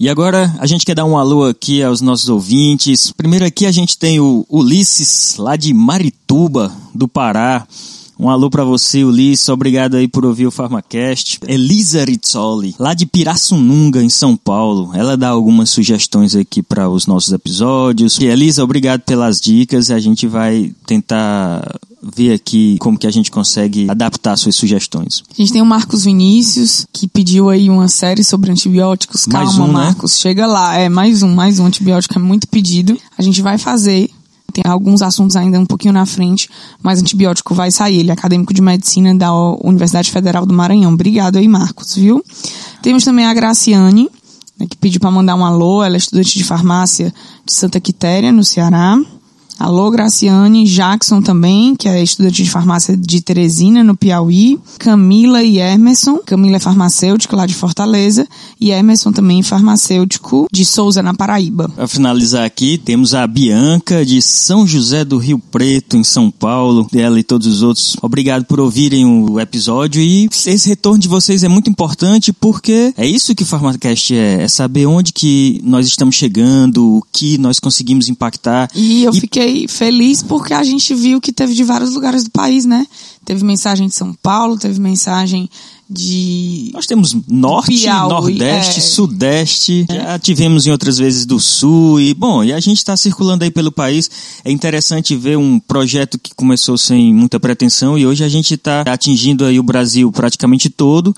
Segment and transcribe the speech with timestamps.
[0.00, 3.12] E agora a gente quer dar um alô aqui aos nossos ouvintes.
[3.12, 7.68] Primeiro aqui a gente tem o Ulisses, lá de Marituba, do Pará.
[8.18, 9.46] Um alô para você, Ulisses.
[9.50, 11.40] Obrigado aí por ouvir o Farmacast.
[11.46, 14.90] Elisa Rizzoli, lá de Pirassununga, em São Paulo.
[14.94, 18.18] Ela dá algumas sugestões aqui para os nossos episódios.
[18.20, 19.90] E Elisa, obrigado pelas dicas.
[19.90, 25.22] A gente vai tentar ver aqui como que a gente consegue adaptar suas sugestões.
[25.30, 29.26] A gente tem o Marcos Vinícius, que pediu aí uma série sobre antibióticos.
[29.26, 29.72] Calma, Mais um, né?
[29.72, 30.76] Marcos, chega lá.
[30.76, 32.98] É, mais um, mais um antibiótico é muito pedido.
[33.18, 34.10] A gente vai fazer.
[34.52, 36.48] Tem alguns assuntos ainda um pouquinho na frente,
[36.82, 38.00] mas antibiótico vai sair.
[38.00, 40.92] Ele é acadêmico de medicina da Universidade Federal do Maranhão.
[40.92, 42.24] Obrigado aí, Marcos, viu?
[42.82, 44.08] Temos também a Graciane,
[44.58, 45.84] né, que pediu para mandar um alô.
[45.84, 47.14] Ela é estudante de farmácia
[47.46, 48.98] de Santa Quitéria, no Ceará.
[49.60, 54.58] Alô, Graciane, Jackson também, que é estudante de farmácia de Teresina, no Piauí.
[54.78, 56.16] Camila e Emerson.
[56.24, 58.26] Camila é farmacêutica lá de Fortaleza.
[58.58, 61.68] E Emerson também farmacêutico de Souza, na Paraíba.
[61.76, 66.88] Para finalizar aqui, temos a Bianca de São José do Rio Preto, em São Paulo.
[66.94, 67.98] Ela e todos os outros.
[68.00, 70.00] Obrigado por ouvirem o episódio.
[70.00, 74.40] E esse retorno de vocês é muito importante porque é isso que o Farmacast é.
[74.40, 78.70] É saber onde que nós estamos chegando, o que nós conseguimos impactar.
[78.74, 82.64] E eu fiquei feliz porque a gente viu que teve de vários lugares do país,
[82.64, 82.86] né?
[83.24, 85.48] Teve mensagem de São Paulo, teve mensagem
[85.88, 86.70] de.
[86.72, 88.82] Nós temos norte, Piauí, nordeste, é.
[88.82, 93.42] sudeste, já tivemos em outras vezes do sul e bom, e a gente está circulando
[93.42, 94.10] aí pelo país.
[94.44, 98.82] É interessante ver um projeto que começou sem muita pretensão e hoje a gente está
[98.82, 101.14] atingindo aí o Brasil praticamente todo.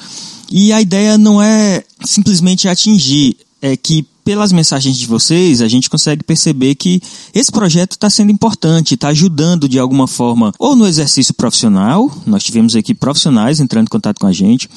[0.50, 5.91] E a ideia não é simplesmente atingir, é que pelas mensagens de vocês, a gente
[5.91, 7.01] consegue perceber que
[7.34, 12.43] esse projeto está sendo importante, está ajudando de alguma forma, ou no exercício profissional, nós
[12.43, 14.69] tivemos aqui profissionais entrando em contato com a gente,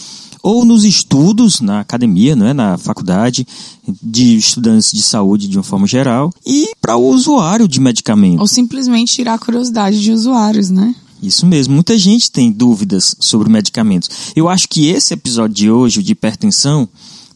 [0.42, 2.54] ou nos estudos, na academia, não é?
[2.54, 3.48] na faculdade,
[4.02, 8.42] de estudantes de saúde de uma forma geral, e para o usuário de medicamentos.
[8.42, 10.94] Ou simplesmente tirar a curiosidade de usuários, né?
[11.22, 14.10] Isso mesmo, muita gente tem dúvidas sobre medicamentos.
[14.36, 16.88] Eu acho que esse episódio de hoje, de hipertensão,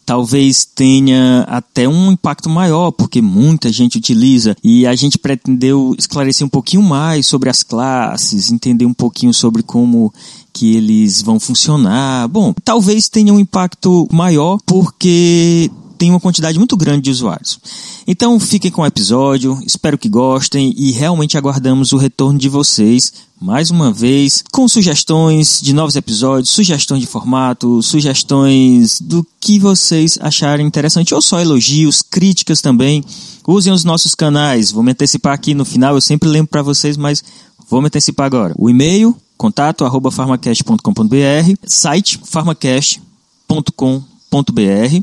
[0.10, 6.44] talvez tenha até um impacto maior, porque muita gente utiliza e a gente pretendeu esclarecer
[6.48, 10.12] um pouquinho mais sobre as classes, entender um pouquinho sobre como
[10.52, 12.28] que eles vão funcionar.
[12.28, 17.60] Bom, talvez tenha um impacto maior porque tem uma quantidade muito grande de usuários.
[18.08, 23.12] Então fiquem com o episódio, espero que gostem e realmente aguardamos o retorno de vocês
[23.40, 30.18] mais uma vez com sugestões de novos episódios, sugestões de formato, sugestões do que vocês
[30.22, 33.04] acharem interessante ou só elogios, críticas também.
[33.46, 34.72] Usem os nossos canais.
[34.72, 37.24] Vou me antecipar aqui no final, eu sempre lembro para vocês, mas
[37.70, 38.54] vou me antecipar agora.
[38.58, 44.19] O e-mail contato farmacast.com.br, site farmacast.com.br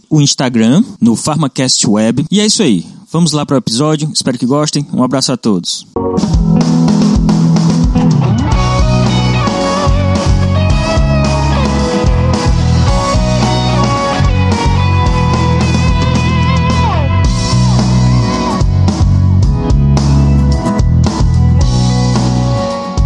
[0.09, 2.27] o Instagram no Pharmacast Web.
[2.31, 2.87] E é isso aí.
[3.11, 4.11] Vamos lá para o episódio.
[4.13, 4.87] Espero que gostem.
[4.93, 5.87] Um abraço a todos.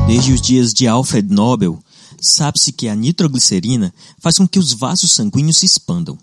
[0.07, 1.79] Desde os dias de Alfred Nobel,
[2.21, 6.19] sabe-se que a nitroglicerina faz com que os vasos sanguíneos se expandam.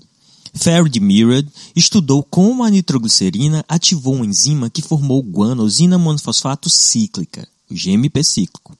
[0.54, 7.74] Faraday Mirad estudou como a nitroglicerina ativou uma enzima que formou guanosina monofosfato cíclica, o
[7.74, 8.78] GMP cíclico,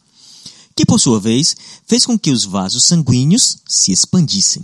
[0.76, 1.56] que por sua vez
[1.86, 4.64] fez com que os vasos sanguíneos se expandissem.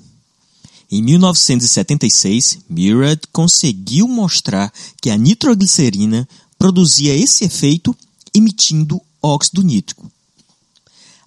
[0.89, 4.71] Em 1976, Mirad conseguiu mostrar
[5.01, 6.27] que a nitroglicerina
[6.57, 7.95] produzia esse efeito
[8.33, 10.11] emitindo óxido nítrico.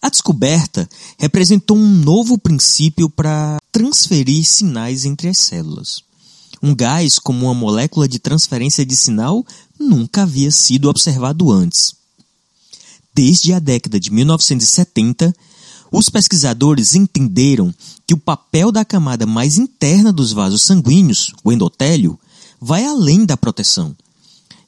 [0.01, 6.03] A descoberta representou um novo princípio para transferir sinais entre as células.
[6.63, 9.45] Um gás como uma molécula de transferência de sinal
[9.79, 11.95] nunca havia sido observado antes.
[13.15, 15.35] Desde a década de 1970,
[15.91, 17.75] os pesquisadores entenderam
[18.07, 22.19] que o papel da camada mais interna dos vasos sanguíneos, o endotélio,
[22.61, 23.97] vai além da proteção.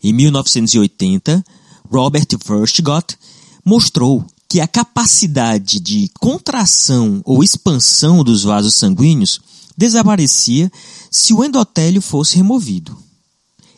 [0.02, 1.44] Em 1980,
[1.91, 3.17] Robert Furchtgott
[3.64, 9.41] mostrou que a capacidade de contração ou expansão dos vasos sanguíneos
[9.77, 10.73] desaparecia
[11.11, 12.97] se o endotélio fosse removido.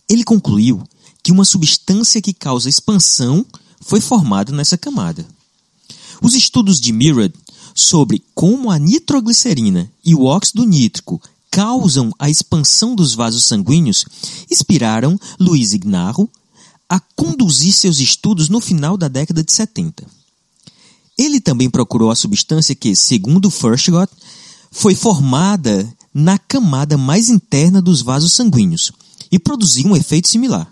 [0.09, 0.83] Ele concluiu
[1.23, 3.45] que uma substância que causa expansão
[3.81, 5.27] foi formada nessa camada.
[6.23, 7.33] Os estudos de Mirad
[7.75, 11.21] sobre como a nitroglicerina e o óxido nítrico
[11.51, 14.05] causam a expansão dos vasos sanguíneos
[14.51, 16.31] inspiraram Luiz Ignarro
[16.89, 20.20] a conduzir seus estudos no final da década de 70.
[21.21, 24.11] Ele também procurou a substância que, segundo Furchtgott,
[24.71, 28.91] foi formada na camada mais interna dos vasos sanguíneos
[29.31, 30.67] e produziu um efeito similar.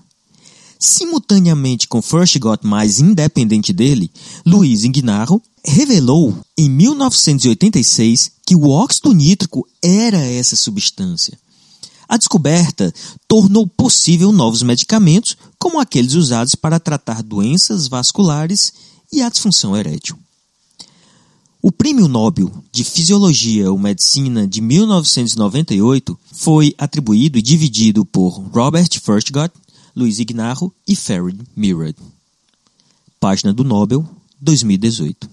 [0.79, 4.11] Simultaneamente com First Got mais independente dele,
[4.47, 11.39] Luiz Ignarro revelou em 1986 que o óxido nítrico era essa substância.
[12.09, 12.91] A descoberta
[13.29, 18.73] tornou possível novos medicamentos, como aqueles usados para tratar doenças vasculares
[19.13, 20.17] e a disfunção erétil.
[21.61, 28.89] O Prêmio Nobel de Fisiologia ou Medicina de 1998 foi atribuído e dividido por Robert
[29.03, 29.53] Furchtgott
[29.95, 31.97] Luiz Ignarro e Farid Mirad.
[33.19, 34.09] Página do Nobel,
[34.41, 35.29] 2018.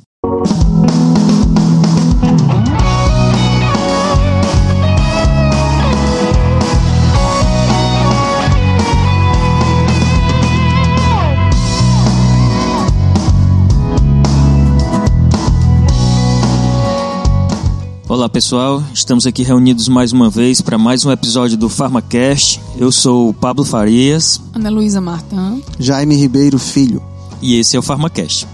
[18.08, 22.62] Olá pessoal, estamos aqui reunidos mais uma vez para mais um episódio do PharmaCast.
[22.78, 24.40] Eu sou o Pablo Farias.
[24.54, 25.60] Ana Luísa Martã.
[25.80, 27.02] Jaime Ribeiro Filho.
[27.42, 28.48] E esse é o PharmaCast.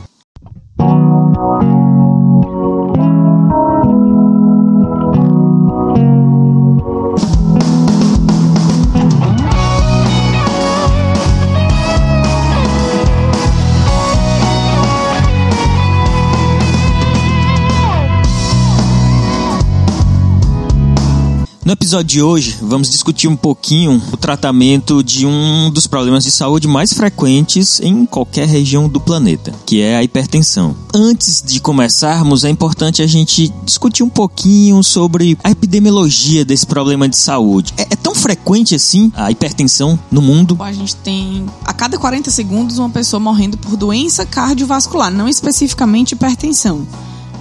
[21.71, 26.29] No episódio de hoje, vamos discutir um pouquinho o tratamento de um dos problemas de
[26.29, 30.75] saúde mais frequentes em qualquer região do planeta, que é a hipertensão.
[30.94, 37.07] Antes de começarmos, é importante a gente discutir um pouquinho sobre a epidemiologia desse problema
[37.07, 37.74] de saúde.
[37.77, 40.57] É, é tão frequente assim a hipertensão no mundo?
[40.59, 46.15] A gente tem a cada 40 segundos uma pessoa morrendo por doença cardiovascular, não especificamente
[46.15, 46.85] hipertensão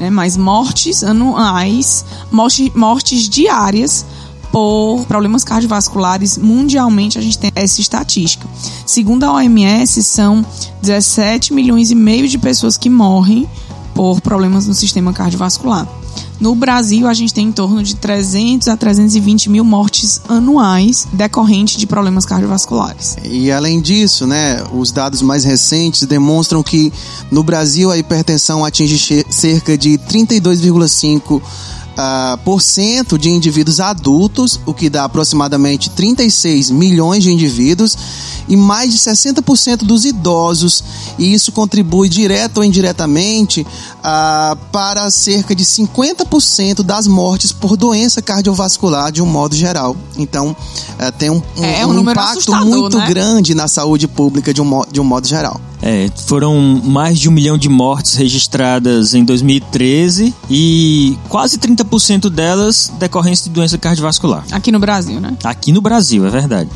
[0.00, 0.08] né?
[0.08, 4.06] Mas mortes anuais, morte, mortes diárias
[4.52, 8.46] por problemas cardiovasculares mundialmente a gente tem essa estatística.
[8.86, 10.44] Segundo a OMS, são
[10.82, 13.48] 17 milhões e meio de pessoas que morrem
[13.94, 15.86] por problemas no sistema cardiovascular.
[16.40, 21.76] No Brasil, a gente tem em torno de 300 a 320 mil mortes anuais decorrentes
[21.76, 23.18] de problemas cardiovasculares.
[23.22, 26.90] E além disso, né, os dados mais recentes demonstram que
[27.30, 31.42] no Brasil a hipertensão atinge cerca de 32,5
[32.00, 37.94] Uh, por cento de indivíduos adultos, o que dá aproximadamente 36 milhões de indivíduos,
[38.48, 40.82] e mais de 60% dos idosos,
[41.18, 43.66] e isso contribui direto ou indiretamente
[44.02, 49.94] ah, para cerca de 50% das mortes por doença cardiovascular de um modo geral.
[50.16, 50.56] Então,
[50.98, 53.06] eh, tem um, um, é, é um, um impacto muito né?
[53.06, 55.60] grande na saúde pública de um, de um modo geral.
[55.82, 62.92] É, foram mais de um milhão de mortes registradas em 2013 e quase 30% delas
[62.98, 64.44] decorrência de doença cardiovascular.
[64.50, 65.34] Aqui no Brasil, né?
[65.42, 66.68] Aqui no Brasil, é verdade.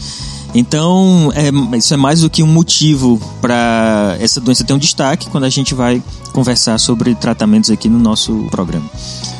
[0.54, 5.28] Então, é, isso é mais do que um motivo para essa doença ter um destaque
[5.28, 6.00] quando a gente vai
[6.32, 8.88] conversar sobre tratamentos aqui no nosso programa.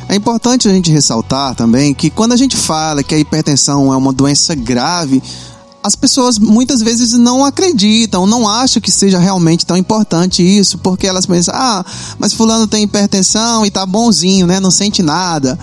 [0.09, 3.97] É importante a gente ressaltar também que quando a gente fala que a hipertensão é
[3.97, 5.23] uma doença grave,
[5.85, 11.07] as pessoas muitas vezes não acreditam, não acham que seja realmente tão importante isso, porque
[11.07, 11.85] elas pensam, ah,
[12.19, 14.59] mas fulano tem hipertensão e tá bonzinho, né?
[14.59, 15.59] Não sente nada.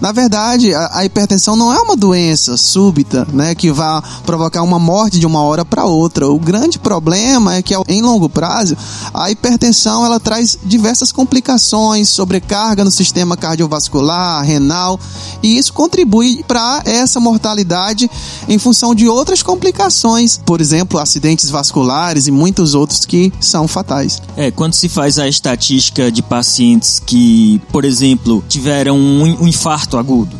[0.00, 3.52] Na verdade, a, a hipertensão não é uma doença súbita, né?
[3.52, 6.28] Que vai provocar uma morte de uma hora para outra.
[6.28, 8.76] O grande problema é que em longo prazo,
[9.12, 15.00] a hipertensão ela traz diversas complicações, sobrecarga no sistema cardiovascular, renal,
[15.42, 18.08] e isso contribui para essa mortalidade
[18.48, 23.66] em função de outras complicações complicações, por exemplo, acidentes vasculares e muitos outros que são
[23.66, 24.20] fatais.
[24.36, 30.36] É, quando se faz a estatística de pacientes que, por exemplo, tiveram um, infarto agudo,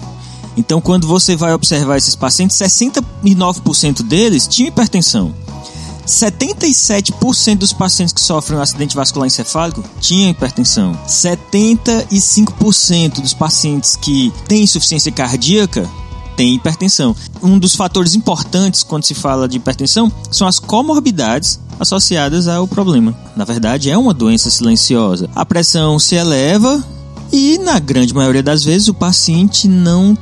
[0.56, 5.34] então, quando você vai observar esses pacientes, 69% deles tinham hipertensão.
[6.06, 10.96] 77% dos pacientes que sofrem um acidente vascular encefálico tinham hipertensão.
[11.08, 15.90] 75% dos pacientes que têm insuficiência cardíaca
[16.36, 17.14] tem hipertensão.
[17.42, 23.16] Um dos fatores importantes quando se fala de hipertensão são as comorbidades associadas ao problema.
[23.36, 25.28] Na verdade, é uma doença silenciosa.
[25.34, 26.84] A pressão se eleva
[27.32, 30.16] e, na grande maioria das vezes, o paciente não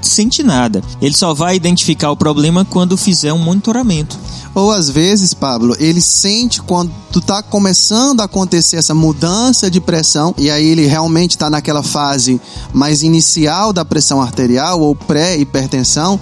[0.00, 0.82] sente nada.
[1.00, 4.18] Ele só vai identificar o problema quando fizer um monitoramento.
[4.54, 6.90] Ou às vezes, Pablo, ele sente quando
[7.26, 12.40] tá começando a acontecer essa mudança de pressão e aí ele realmente está naquela fase
[12.72, 16.20] mais inicial da pressão arterial ou pré-hipertensão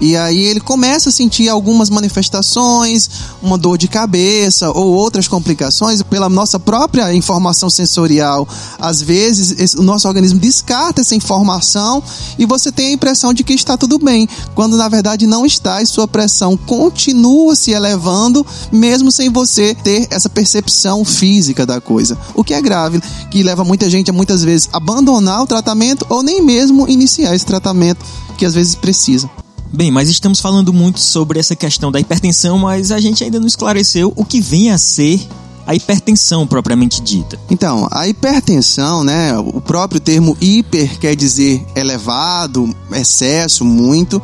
[0.00, 3.08] E aí ele começa a sentir algumas manifestações,
[3.42, 8.46] uma dor de cabeça ou outras complicações pela nossa própria informação sensorial.
[8.78, 12.02] Às vezes o nosso organismo descarta essa informação
[12.38, 15.80] e você tem a impressão de que está tudo bem, quando na verdade não está
[15.80, 22.18] e sua pressão continua se elevando mesmo sem você ter essa percepção física da coisa.
[22.34, 23.00] O que é grave,
[23.30, 27.46] que leva muita gente a muitas vezes abandonar o tratamento ou nem mesmo iniciar esse
[27.46, 28.04] tratamento
[28.36, 29.30] que às vezes precisa.
[29.72, 33.46] Bem, mas estamos falando muito sobre essa questão da hipertensão, mas a gente ainda não
[33.46, 35.26] esclareceu o que vem a ser
[35.66, 37.38] a hipertensão propriamente dita.
[37.50, 44.22] Então, a hipertensão, né, o próprio termo hiper quer dizer elevado, excesso, muito.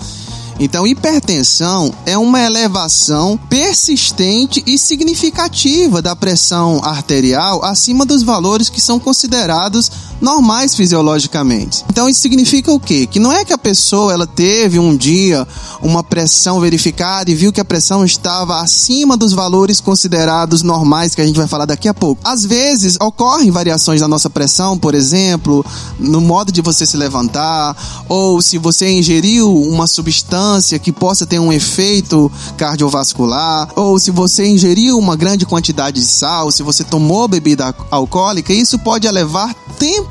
[0.60, 8.80] Então, hipertensão é uma elevação persistente e significativa da pressão arterial acima dos valores que
[8.80, 9.90] são considerados
[10.22, 11.84] normais fisiologicamente.
[11.90, 13.06] Então isso significa o quê?
[13.06, 15.46] Que não é que a pessoa ela teve um dia
[15.82, 21.20] uma pressão verificada e viu que a pressão estava acima dos valores considerados normais que
[21.20, 22.22] a gente vai falar daqui a pouco.
[22.24, 25.66] Às vezes ocorrem variações na nossa pressão, por exemplo,
[25.98, 27.76] no modo de você se levantar,
[28.08, 34.46] ou se você ingeriu uma substância que possa ter um efeito cardiovascular, ou se você
[34.46, 39.52] ingeriu uma grande quantidade de sal, se você tomou bebida alcoólica, isso pode elevar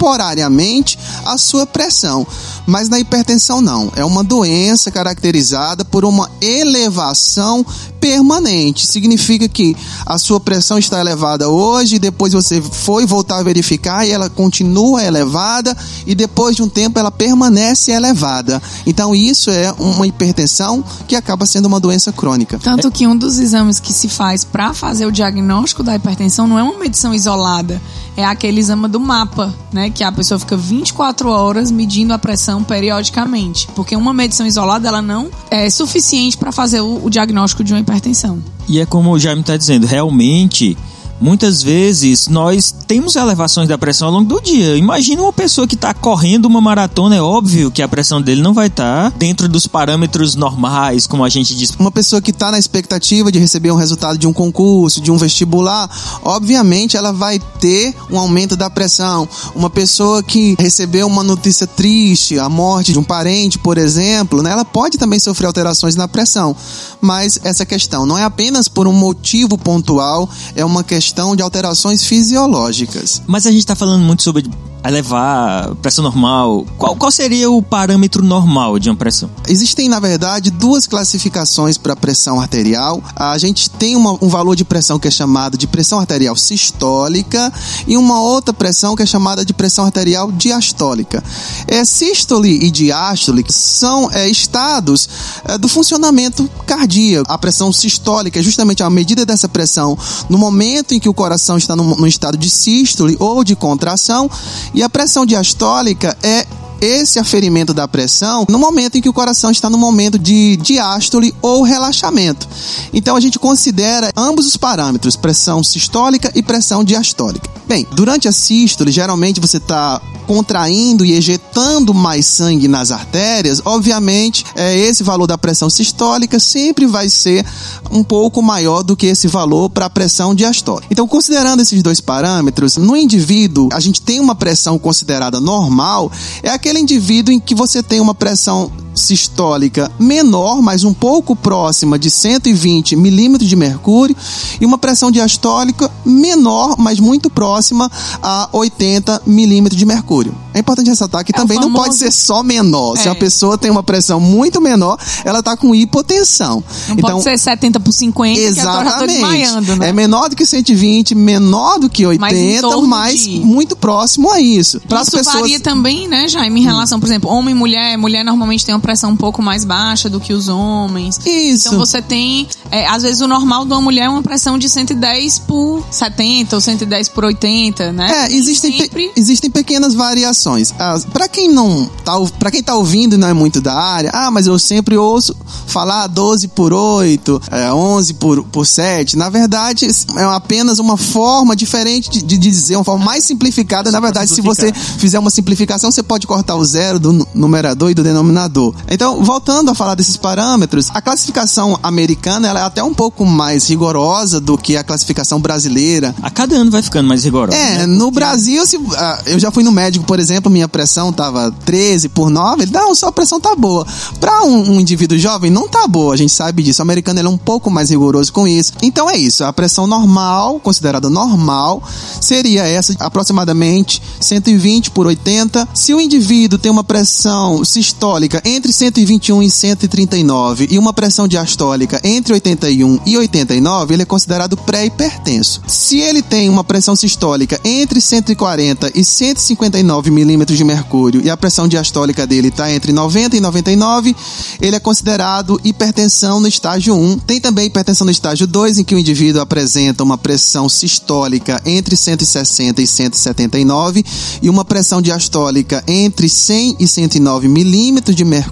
[0.01, 2.25] temporariamente a sua pressão.
[2.65, 3.91] Mas na hipertensão não.
[3.95, 7.63] É uma doença caracterizada por uma elevação
[7.99, 8.87] permanente.
[8.87, 14.11] Significa que a sua pressão está elevada hoje, depois você foi voltar a verificar e
[14.11, 15.77] ela continua elevada
[16.07, 18.61] e depois de um tempo ela permanece elevada.
[18.87, 22.57] Então isso é uma hipertensão que acaba sendo uma doença crônica.
[22.57, 26.57] Tanto que um dos exames que se faz para fazer o diagnóstico da hipertensão não
[26.57, 27.79] é uma medição isolada,
[28.15, 32.63] é aquele exame do mapa, né, que a pessoa fica 24 horas medindo a pressão
[32.63, 37.73] periodicamente, porque uma medição isolada ela não é suficiente para fazer o, o diagnóstico de
[37.73, 38.41] uma hipertensão.
[38.67, 40.77] E é como o Jaime está dizendo, realmente
[41.21, 44.75] muitas vezes nós temos elevações da pressão ao longo do dia.
[44.75, 48.53] Imagina uma pessoa que está correndo uma maratona, é óbvio que a pressão dele não
[48.53, 51.69] vai estar tá dentro dos parâmetros normais, como a gente diz.
[51.77, 55.17] Uma pessoa que está na expectativa de receber um resultado de um concurso, de um
[55.17, 55.89] vestibular,
[56.23, 59.29] obviamente ela vai ter um aumento da pressão.
[59.53, 64.51] Uma pessoa que recebeu uma notícia triste, a morte de um parente, por exemplo, né,
[64.51, 66.55] ela pode também sofrer alterações na pressão.
[66.99, 71.43] Mas essa questão não é apenas por um motivo pontual, é uma questão questão de
[71.43, 73.21] alterações fisiológicas.
[73.27, 74.49] Mas a gente está falando muito sobre
[74.83, 76.65] elevar pressão normal.
[76.77, 79.29] Qual, qual seria o parâmetro normal de uma pressão?
[79.47, 83.01] Existem, na verdade, duas classificações para pressão arterial.
[83.15, 87.51] A gente tem uma, um valor de pressão que é chamado de pressão arterial sistólica
[87.87, 91.23] e uma outra pressão que é chamada de pressão arterial diastólica.
[91.67, 95.07] É, sístole e diástole são é, estados
[95.45, 97.31] é, do funcionamento cardíaco.
[97.31, 99.97] A pressão sistólica é justamente a medida dessa pressão
[100.29, 104.29] no momento em que o coração está no, no estado de sístole ou de contração
[104.73, 106.45] e a pressão diastólica é
[106.81, 111.33] esse aferimento da pressão no momento em que o coração está no momento de diástole
[111.41, 112.47] ou relaxamento.
[112.91, 117.49] Então a gente considera ambos os parâmetros, pressão sistólica e pressão diastólica.
[117.67, 124.45] Bem, durante a sístole, geralmente você está contraindo e ejetando mais sangue nas artérias, obviamente,
[124.55, 127.45] é, esse valor da pressão sistólica sempre vai ser
[127.91, 130.87] um pouco maior do que esse valor para a pressão diastólica.
[130.89, 136.11] Então, considerando esses dois parâmetros, no indivíduo, a gente tem uma pressão considerada normal,
[136.41, 141.97] é aquele indivíduo em que você tem uma pressão sistólica menor, mas um pouco próxima
[141.97, 144.15] de 120 milímetros de mercúrio,
[144.59, 150.35] e uma pressão diastólica menor, mas muito próxima a 80 milímetros de mercúrio.
[150.53, 151.73] É importante ressaltar que é também famoso...
[151.73, 152.97] não pode ser só menor.
[152.97, 153.03] É.
[153.03, 156.63] Se a pessoa tem uma pressão muito menor, ela está com hipotensão.
[156.87, 159.65] Não então, pode ser 70 por 50, exatamente.
[159.65, 159.89] que né?
[159.89, 163.39] É menor do que 120, menor do que 80, mas, de...
[163.39, 164.81] muito próximo a isso.
[164.81, 165.41] Pra isso pessoas...
[165.41, 167.97] varia também, né, Jaime, em relação, por exemplo, homem e mulher.
[167.97, 171.19] Mulher normalmente tem uma pressão um pouco mais baixa do que os homens.
[171.25, 171.67] Isso.
[171.67, 174.67] Então você tem, é, às vezes o normal de uma mulher é uma pressão de
[174.67, 178.25] 110 por 70 ou 110 por 80, né?
[178.25, 179.09] É, existem, sempre...
[179.09, 180.73] pe existem pequenas variações.
[180.79, 184.11] Ah, para quem não tá, para quem tá ouvindo e não é muito da área,
[184.13, 185.35] ah, mas eu sempre ouço
[185.67, 189.17] falar 12 por 8, é, 11 por, por 7.
[189.17, 193.91] Na verdade, é apenas uma forma diferente de, de dizer, uma forma mais simplificada.
[193.91, 197.93] Na verdade, se você fizer uma simplificação, você pode cortar o zero do numerador e
[197.93, 198.70] do denominador.
[198.89, 203.67] Então, voltando a falar desses parâmetros, a classificação americana ela é até um pouco mais
[203.67, 206.13] rigorosa do que a classificação brasileira.
[206.21, 207.57] A cada ano vai ficando mais rigorosa.
[207.57, 207.85] É, né?
[207.85, 212.09] no Brasil, se, ah, eu já fui no médico, por exemplo, minha pressão tava 13
[212.09, 213.85] por 9, ele, não, sua pressão tá boa.
[214.19, 216.81] Para um, um, indivíduo jovem, não tá boa, a gente sabe disso.
[216.81, 218.73] O americano ele é um pouco mais rigoroso com isso.
[218.81, 221.81] Então é isso, a pressão normal, considerada normal,
[222.19, 225.67] seria essa aproximadamente 120 por 80.
[225.73, 232.01] Se o indivíduo tem uma pressão sistólica entre 121 e 139 e uma pressão diastólica
[232.03, 235.61] entre 81 e 89, ele é considerado pré-hipertenso.
[235.65, 241.37] Se ele tem uma pressão sistólica entre 140 e 159 milímetros de mercúrio e a
[241.37, 244.13] pressão diastólica dele está entre 90 e 99,
[244.59, 247.19] ele é considerado hipertensão no estágio 1.
[247.19, 251.95] Tem também hipertensão no estágio 2, em que o indivíduo apresenta uma pressão sistólica entre
[251.95, 254.03] 160 e 179
[254.41, 258.50] e uma pressão diastólica entre 100 e 109 milímetros de mercúrio.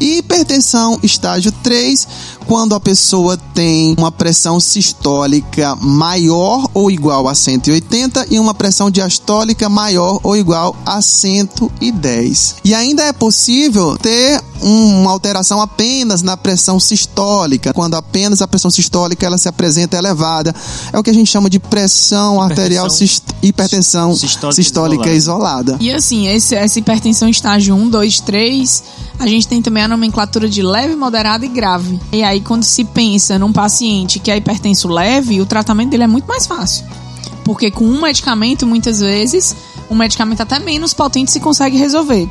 [0.00, 2.06] E hipertensão estágio 3,
[2.46, 8.90] quando a pessoa tem uma pressão sistólica maior ou igual a 180 e uma pressão
[8.90, 12.56] diastólica maior ou igual a 110.
[12.64, 18.70] E ainda é possível ter uma alteração apenas na pressão sistólica, quando apenas a pressão
[18.70, 20.54] sistólica ela se apresenta elevada.
[20.92, 22.88] É o que a gente chama de pressão arterial
[23.42, 25.72] hipertensão sistólica, sistólica isolada.
[25.72, 25.76] isolada.
[25.80, 28.82] E assim, esse, essa hipertensão estágio 1, 2, 3,
[29.24, 31.98] a gente tem também a nomenclatura de leve, moderada e grave.
[32.12, 36.06] E aí, quando se pensa num paciente que é hipertenso leve, o tratamento dele é
[36.06, 36.84] muito mais fácil.
[37.42, 39.56] Porque com um medicamento, muitas vezes,
[39.90, 42.28] um medicamento até menos potente se consegue resolver.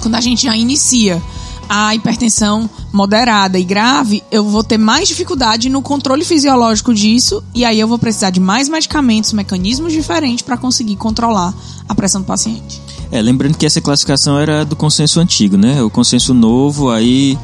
[0.00, 1.20] Quando a gente já inicia
[1.68, 7.62] a hipertensão moderada e grave, eu vou ter mais dificuldade no controle fisiológico disso e
[7.62, 11.52] aí eu vou precisar de mais medicamentos, mecanismos diferentes para conseguir controlar
[11.86, 12.80] a pressão do paciente.
[13.12, 15.82] É, lembrando que essa classificação era do consenso antigo, né?
[15.82, 17.38] O consenso novo, aí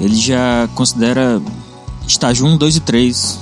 [0.00, 1.40] ele já considera
[2.06, 3.38] estágio 1, 2 e 3,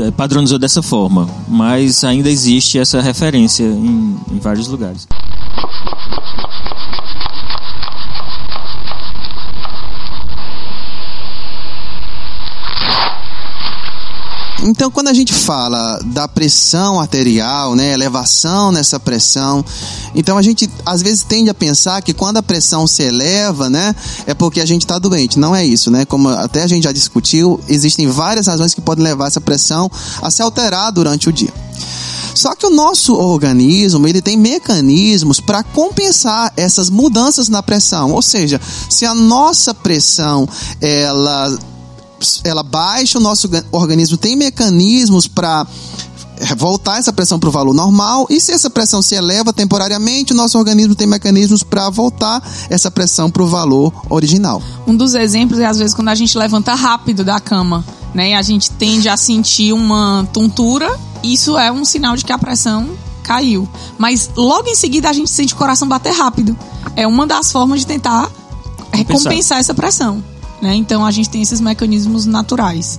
[0.00, 5.08] é, padronizou dessa forma, mas ainda existe essa referência em, em vários lugares.
[14.64, 19.64] Então, quando a gente fala da pressão arterial, né, elevação nessa pressão,
[20.14, 23.94] então a gente às vezes tende a pensar que quando a pressão se eleva, né,
[24.26, 25.38] é porque a gente está doente.
[25.38, 26.04] Não é isso, né?
[26.04, 30.30] Como até a gente já discutiu, existem várias razões que podem levar essa pressão a
[30.30, 31.52] se alterar durante o dia.
[32.34, 38.12] Só que o nosso organismo, ele tem mecanismos para compensar essas mudanças na pressão.
[38.12, 40.48] Ou seja, se a nossa pressão
[40.80, 41.58] ela
[42.44, 45.66] ela baixa, o nosso organismo tem mecanismos para
[46.56, 50.36] voltar essa pressão para o valor normal e se essa pressão se eleva temporariamente, o
[50.36, 54.62] nosso organismo tem mecanismos para voltar essa pressão para o valor original.
[54.86, 58.30] Um dos exemplos é às vezes quando a gente levanta rápido da cama, né?
[58.30, 62.38] E a gente tende a sentir uma tontura, isso é um sinal de que a
[62.38, 62.88] pressão
[63.22, 63.68] caiu.
[63.98, 66.56] Mas logo em seguida a gente sente o coração bater rápido.
[66.96, 68.30] É uma das formas de tentar
[68.92, 70.22] recompensar essa pressão.
[70.60, 70.74] Né?
[70.74, 72.98] Então a gente tem esses mecanismos naturais.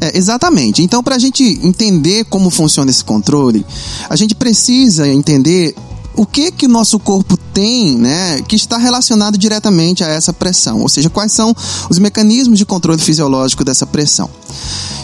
[0.00, 0.82] É, exatamente.
[0.82, 3.64] Então, para a gente entender como funciona esse controle,
[4.08, 5.74] a gente precisa entender
[6.16, 10.80] o que que o nosso corpo tem, né, que está relacionado diretamente a essa pressão,
[10.80, 11.54] ou seja, quais são
[11.90, 14.30] os mecanismos de controle fisiológico dessa pressão.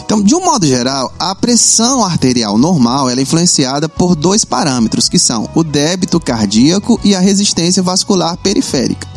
[0.03, 5.17] Então, de um modo geral, a pressão arterial normal é influenciada por dois parâmetros, que
[5.17, 9.07] são o débito cardíaco e a resistência vascular periférica.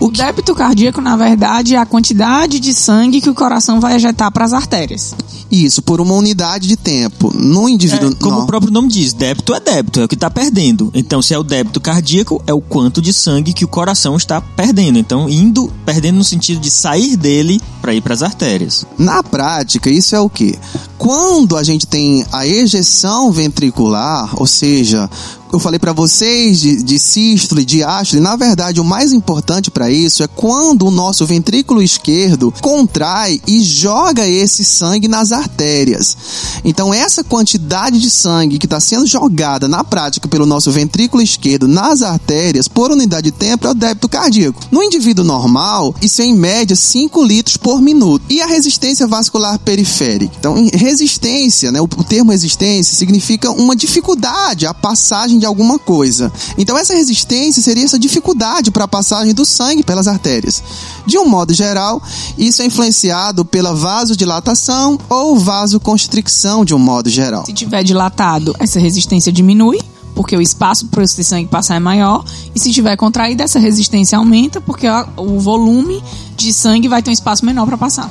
[0.00, 4.30] O débito cardíaco, na verdade, é a quantidade de sangue que o coração vai ejetar
[4.30, 5.14] para as artérias.
[5.50, 7.32] Isso, por uma unidade de tempo.
[7.34, 8.10] No indivíduo.
[8.10, 8.44] É, como não.
[8.44, 10.90] o próprio nome diz, débito é débito, é o que está perdendo.
[10.94, 14.40] Então, se é o débito cardíaco, é o quanto de sangue que o coração está
[14.40, 14.98] perdendo.
[14.98, 18.84] Então, indo, perdendo no sentido de sair dele para ir para as artérias.
[18.96, 20.58] Na prática, isso é o que?
[20.96, 25.08] Quando a gente tem a ejeção ventricular, ou seja,
[25.52, 30.22] eu falei para vocês de, de sístole, diástole, na verdade o mais importante para isso
[30.22, 36.16] é quando o nosso ventrículo esquerdo contrai e joga esse sangue nas artérias.
[36.64, 41.68] Então essa quantidade de sangue que está sendo jogada na prática pelo nosso ventrículo esquerdo
[41.68, 44.60] nas artérias por unidade de tempo é o débito cardíaco.
[44.70, 48.24] No indivíduo normal, isso é em média 5 litros por minuto.
[48.28, 50.34] E a resistência vascular periférica.
[50.38, 56.32] Então, resistência, né, o termo resistência significa uma dificuldade a passagem de alguma coisa.
[56.56, 60.62] Então essa resistência seria essa dificuldade para a passagem do sangue pelas artérias.
[61.06, 62.02] De um modo geral,
[62.36, 67.44] isso é influenciado pela vasodilatação ou vasoconstricção de um modo geral.
[67.46, 69.78] Se tiver dilatado, essa resistência diminui
[70.18, 74.18] porque o espaço para esse sangue passar é maior, e se tiver contraído, essa resistência
[74.18, 74.84] aumenta, porque
[75.16, 76.02] o volume
[76.36, 78.10] de sangue vai ter um espaço menor para passar.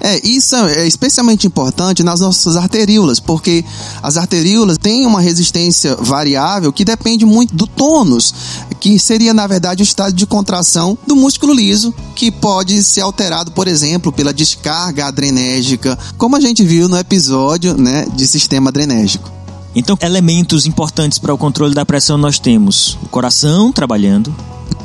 [0.00, 3.64] É, isso é especialmente importante nas nossas arteríolas, porque
[4.00, 8.32] as arteríolas têm uma resistência variável que depende muito do tônus,
[8.78, 13.50] que seria na verdade o estado de contração do músculo liso, que pode ser alterado,
[13.50, 19.38] por exemplo, pela descarga adrenérgica, como a gente viu no episódio, né, de sistema adrenérgico.
[19.78, 24.34] Então, elementos importantes para o controle da pressão nós temos o coração trabalhando,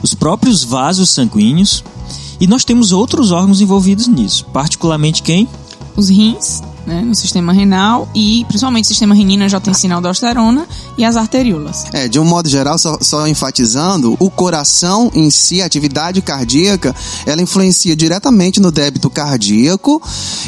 [0.04, 1.84] os próprios vasos sanguíneos,
[2.40, 5.50] e nós temos outros órgãos envolvidos nisso, particularmente quem?
[5.96, 10.68] Os rins, né, no sistema renal e principalmente o sistema renina, angiotensina, aldosterona
[10.98, 11.86] e as arteríolas.
[11.94, 16.96] É, de um modo geral, só, só, enfatizando, o coração em si, a atividade cardíaca,
[17.26, 20.02] ela influencia diretamente no débito cardíaco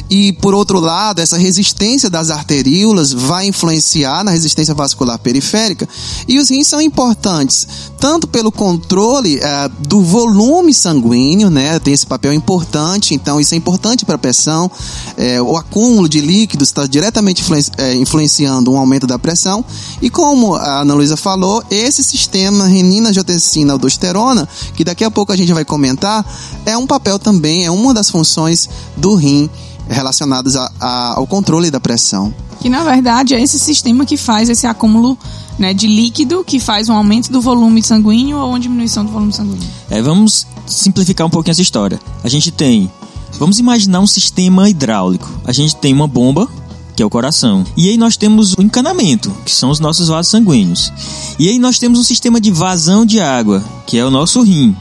[0.10, 5.88] e, por outro lado, essa resistência das arteríolas vai influenciar na resistência vascular periférica
[6.28, 7.68] e os rins são importantes
[8.00, 13.58] tanto pelo controle é, do volume sanguíneo, né, tem esse papel importante, então isso é
[13.58, 14.70] importante para a pressão,
[15.18, 17.44] é, o acúmulo de líquidos está diretamente
[17.78, 19.64] é, influenciando um aumento da pressão.
[20.02, 25.32] E como a Ana Luísa falou, esse sistema renina, angiotensina, aldosterona, que daqui a pouco
[25.32, 26.26] a gente vai comentar,
[26.66, 29.50] é um papel também, é uma das funções do rim
[29.88, 32.34] relacionadas a, a, ao controle da pressão.
[32.60, 35.18] Que na verdade é esse sistema que faz esse acúmulo
[35.58, 39.32] né, de líquido que faz um aumento do volume sanguíneo ou uma diminuição do volume
[39.32, 39.68] sanguíneo.
[39.90, 42.00] É, vamos simplificar um pouquinho essa história.
[42.24, 42.92] A gente tem
[43.38, 45.30] Vamos imaginar um sistema hidráulico.
[45.44, 46.50] A gente tem uma bomba,
[46.96, 47.66] que é o coração.
[47.76, 50.92] E aí nós temos o encanamento, que são os nossos vasos sanguíneos.
[51.38, 54.76] E aí nós temos um sistema de vazão de água, que é o nosso rim.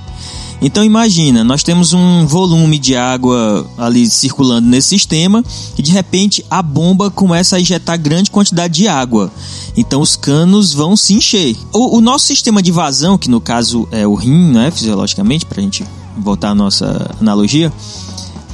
[0.62, 5.44] Então imagina, nós temos um volume de água ali circulando nesse sistema
[5.76, 9.30] e de repente a bomba começa a injetar grande quantidade de água.
[9.76, 11.56] Então os canos vão se encher.
[11.72, 15.60] O, o nosso sistema de vazão, que no caso é o rim, né, fisiologicamente, para
[15.60, 15.84] a gente
[16.16, 17.72] voltar à nossa analogia,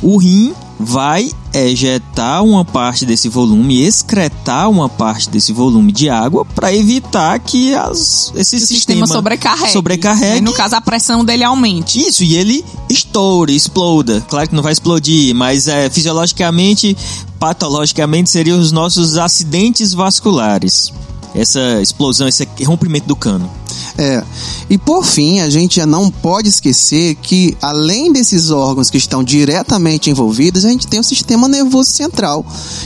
[0.02, 6.44] o rim vai ejetar uma parte desse volume, excretar uma parte desse volume de água
[6.44, 9.72] para evitar que as, esse o sistema, sistema sobrecarregue.
[9.72, 10.40] sobrecarregue.
[10.40, 12.00] no caso, a pressão dele aumente.
[12.00, 14.24] Isso, e ele estoure, exploda.
[14.28, 16.96] Claro que não vai explodir, mas é, fisiologicamente,
[17.38, 20.92] patologicamente, seriam os nossos acidentes vasculares.
[21.34, 23.50] Essa explosão, esse rompimento do cano.
[23.98, 24.22] É.
[24.68, 30.10] E por fim, a gente não pode esquecer que, além desses órgãos que estão diretamente
[30.10, 32.44] envolvidos, a gente tem o sistema nervoso central,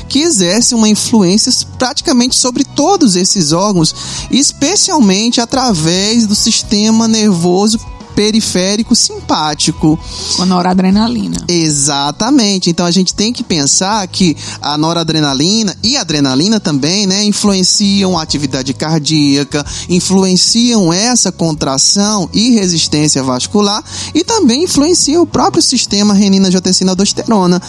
[0.09, 3.95] que exerce uma influência praticamente sobre todos esses órgãos,
[4.31, 7.79] especialmente através do sistema nervoso
[8.15, 9.99] periférico simpático.
[10.37, 11.37] Com noradrenalina.
[11.49, 12.71] Exatamente.
[12.71, 18.19] Então a gente tem que pensar que a noradrenalina e a adrenalina também, né, influenciam
[18.19, 23.83] a atividade cardíaca, influenciam essa contração e resistência vascular
[24.15, 27.61] e também influenciam o próprio sistema renina-angiotensina-aldosterona.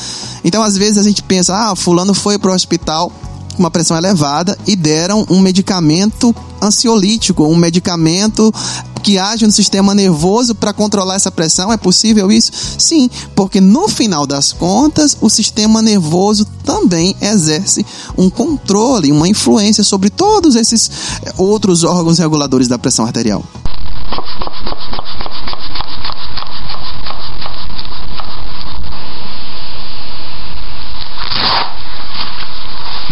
[0.44, 3.12] Então às vezes a gente pensa, ah, fulano foi para o hospital
[3.56, 8.54] com uma pressão elevada e deram um medicamento ansiolítico, um medicamento
[9.02, 11.72] que age no sistema nervoso para controlar essa pressão?
[11.72, 12.52] É possível isso?
[12.78, 17.86] Sim, porque no final das contas, o sistema nervoso também exerce
[18.18, 20.90] um controle, uma influência sobre todos esses
[21.24, 23.44] eh, outros órgãos reguladores da pressão arterial.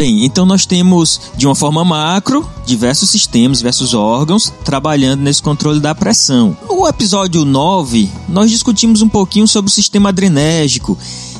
[0.04, 5.80] Bem, então nós temos, de uma forma macro, diversos sistemas, diversos órgãos trabalhando nesse controle
[5.80, 6.58] da pressão.
[6.68, 10.98] No episódio 9, nós discutimos um pouquinho sobre o sistema adrenérgico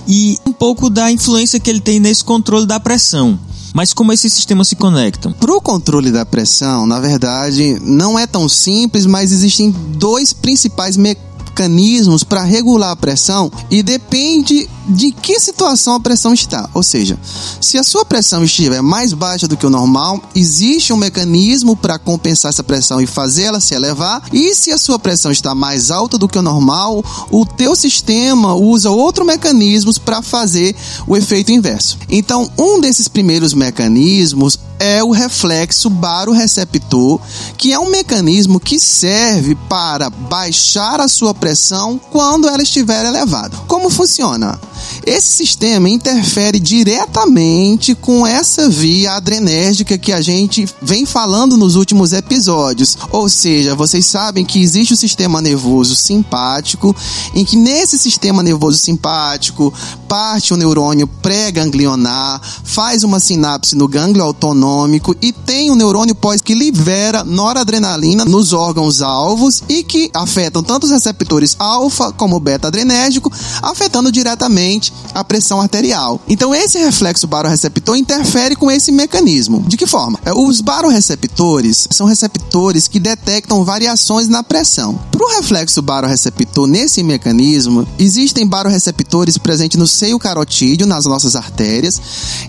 [0.08, 3.38] e um pouco da influência que ele tem nesse controle da pressão.
[3.74, 5.34] Mas como esses sistemas se conectam?
[5.34, 10.96] Para o controle da pressão, na verdade, não é tão simples, mas existem dois principais
[10.96, 16.68] mecanismos mecanismos para regular a pressão e depende de que situação a pressão está.
[16.74, 17.18] Ou seja,
[17.62, 22.00] se a sua pressão estiver mais baixa do que o normal, existe um mecanismo para
[22.00, 24.24] compensar essa pressão e fazê-la se elevar.
[24.34, 28.56] E se a sua pressão está mais alta do que o normal, o teu sistema
[28.56, 30.76] usa outro mecanismo para fazer
[31.08, 31.98] o efeito inverso.
[32.10, 37.20] Então, um desses primeiros mecanismos é o reflexo baroreceptor,
[37.58, 43.58] que é um mecanismo que serve para baixar a sua pressão quando ela estiver elevada.
[43.68, 44.58] Como funciona?
[45.06, 52.14] Esse sistema interfere diretamente com essa via adrenérgica que a gente vem falando nos últimos
[52.14, 52.98] episódios.
[53.12, 56.96] Ou seja, vocês sabem que existe o sistema nervoso simpático,
[57.34, 59.74] em que nesse sistema nervoso simpático
[60.08, 66.42] parte o neurônio pré-ganglionar, faz uma sinapse no gânglio autonômico e tem o neurônio pós
[66.42, 72.68] que libera noradrenalina nos órgãos alvos e que afetam tanto os receptores alfa como beta
[72.68, 74.73] adrenérgico, afetando diretamente
[75.14, 76.22] a pressão arterial.
[76.28, 79.64] Então esse reflexo baroreceptor interfere com esse mecanismo.
[79.68, 80.20] De que forma?
[80.26, 85.00] É, os baroreceptores são receptores que detectam variações na pressão.
[85.12, 92.02] Para o reflexo baroreceptor nesse mecanismo, existem baroreceptores presentes no seio carotídeo, nas nossas artérias.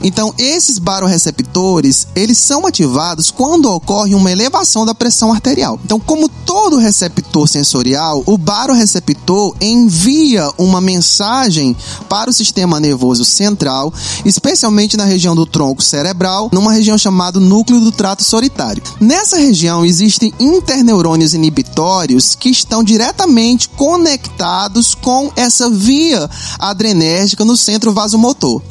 [0.03, 5.79] Então esses baroreceptores, eles são ativados quando ocorre uma elevação da pressão arterial.
[5.85, 11.77] Então, como todo receptor sensorial, o baroreceptor envia uma mensagem
[12.15, 13.93] para o sistema nervoso central,
[14.25, 18.81] especialmente na região do tronco cerebral, numa região chamada núcleo do trato solitário.
[19.01, 27.93] Nessa região existem interneurônios inibitórios que estão diretamente conectados com essa via adrenérgica no centro
[27.93, 28.63] vasomotor.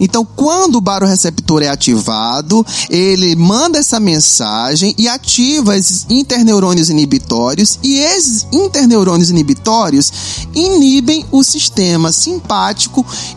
[0.00, 7.78] Então, quando o baroreceptor é ativado, ele manda essa mensagem e ativa esses interneurônios inibitórios,
[7.82, 10.12] e esses interneurônios inibitórios
[10.54, 12.73] inibem o sistema simpático,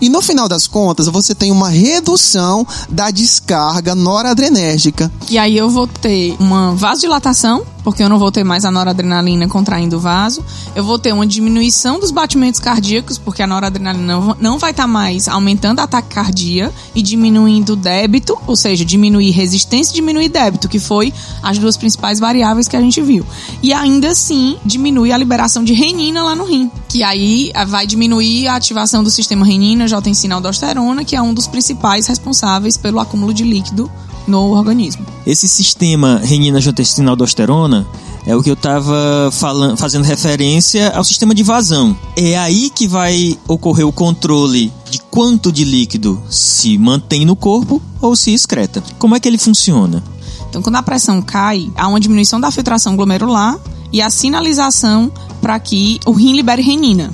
[0.02, 5.12] e no final das contas, você tem uma redução da descarga noradrenérgica.
[5.30, 9.48] E aí eu vou ter uma vasodilatação porque eu não vou ter mais a noradrenalina
[9.48, 10.44] contraindo o vaso.
[10.76, 14.88] Eu vou ter uma diminuição dos batimentos cardíacos, porque a noradrenalina não vai estar tá
[14.88, 20.68] mais aumentando a taquicardia e diminuindo o débito, ou seja, diminuir resistência e diminuir débito,
[20.68, 23.26] que foi as duas principais variáveis que a gente viu.
[23.64, 27.88] E ainda assim, diminui a liberação de renina lá no rim, que aí eh, vai
[27.88, 33.00] diminuir a ativação do sistema renina, angiotensina aldosterona, que é um dos principais responsáveis pelo
[33.00, 33.90] acúmulo de líquido
[34.28, 35.06] no organismo.
[35.26, 37.88] Esse sistema renina-angiotensina-aldosterona
[38.26, 39.32] é o que eu estava
[39.78, 41.98] fazendo referência ao sistema de vazão.
[42.16, 47.82] É aí que vai ocorrer o controle de quanto de líquido se mantém no corpo
[48.02, 48.84] ou se excreta.
[49.00, 50.04] Como é que ele funciona?
[50.50, 53.58] Então, quando a pressão cai, há uma diminuição da filtração glomerular
[53.92, 55.12] e a sinalização
[55.42, 57.14] para que o rim libere renina.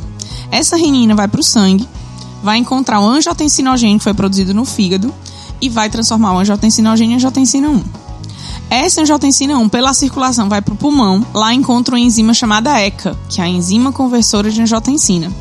[0.49, 1.87] Essa renina vai para o sangue,
[2.43, 5.13] vai encontrar o angiotensinogênio que foi produzido no fígado
[5.63, 7.83] e vai transformar o angiotensinogênio em angiotensina 1.
[8.69, 11.25] Essa angiotensina 1, pela circulação, vai para o pulmão.
[11.33, 15.31] Lá encontra uma enzima chamada ECA, que é a enzima conversora de angiotensina.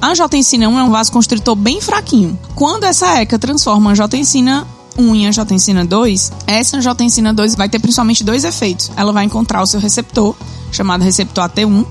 [0.00, 2.38] A angiotensina 1 é um vasoconstritor bem fraquinho.
[2.54, 4.64] Quando essa ECA transforma a angiotensina
[4.96, 8.92] 1 em angiotensina 2, essa angiotensina 2 vai ter principalmente dois efeitos.
[8.96, 10.36] Ela vai encontrar o seu receptor,
[10.70, 11.84] chamado receptor AT1,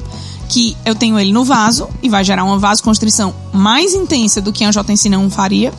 [0.51, 4.65] que eu tenho ele no vaso e vai gerar uma vasoconstrição mais intensa do que
[4.65, 5.73] a angiotensina 1 faria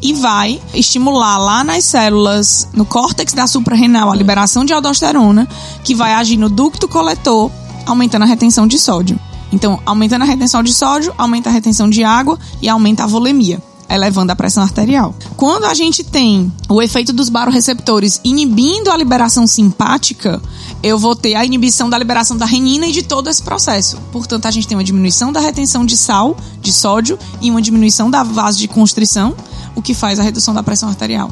[0.00, 5.46] e vai estimular lá nas células, no córtex da suprarrenal, a liberação de aldosterona,
[5.84, 7.50] que vai agir no ducto coletor,
[7.84, 9.20] aumentando a retenção de sódio.
[9.52, 13.62] Então, aumentando a retenção de sódio, aumenta a retenção de água e aumenta a volemia
[13.88, 15.14] elevando a pressão arterial.
[15.36, 20.40] Quando a gente tem o efeito dos baroreceptores inibindo a liberação simpática,
[20.82, 23.98] eu vou ter a inibição da liberação da renina e de todo esse processo.
[24.12, 28.10] Portanto, a gente tem uma diminuição da retenção de sal, de sódio, e uma diminuição
[28.10, 29.34] da vaso de constrição,
[29.76, 31.30] o que faz a redução da pressão arterial.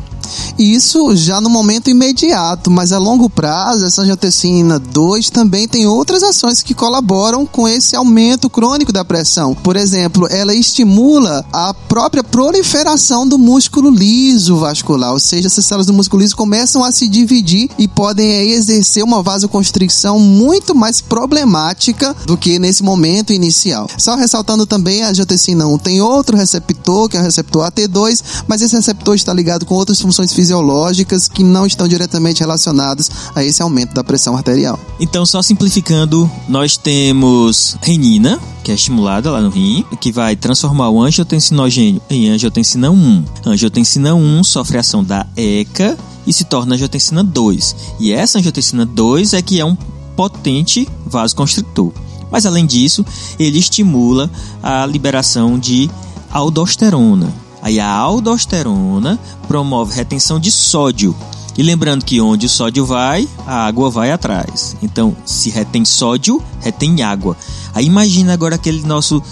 [0.58, 6.22] Isso já no momento imediato, mas a longo prazo, essa angiotensina 2 também tem outras
[6.22, 9.54] ações que colaboram com esse aumento crônico da pressão.
[9.54, 15.86] Por exemplo, ela estimula a própria proliferação do músculo liso vascular, ou seja, essas células
[15.86, 21.00] do músculo liso começam a se dividir e podem aí, exercer uma vasoconstricção muito mais
[21.00, 23.88] problemática do que nesse momento inicial.
[23.98, 28.62] Só ressaltando também, a angiotensina 1 tem outro receptor, que é o receptor AT2, mas
[28.62, 33.62] esse receptor está ligado com outras funções fisiológicas que não estão diretamente relacionadas a esse
[33.62, 34.78] aumento da pressão arterial.
[35.00, 40.90] Então, só simplificando, nós temos renina, que é estimulada lá no rim, que vai transformar
[40.90, 43.24] o angiotensinogênio em angiotensina 1.
[43.44, 47.76] A angiotensina 1 sofre ação da ECA e se torna angiotensina 2.
[48.00, 49.76] E essa angiotensina 2 é que é um
[50.16, 51.92] potente vasoconstritor.
[52.30, 53.04] Mas além disso,
[53.38, 54.30] ele estimula
[54.62, 55.90] a liberação de
[56.30, 57.32] aldosterona.
[57.64, 61.16] Aí a aldosterona promove retenção de sódio.
[61.56, 64.76] E lembrando que onde o sódio vai, a água vai atrás.
[64.82, 67.34] Então, se retém sódio, retém água.
[67.72, 69.22] Aí imagina agora aquele nosso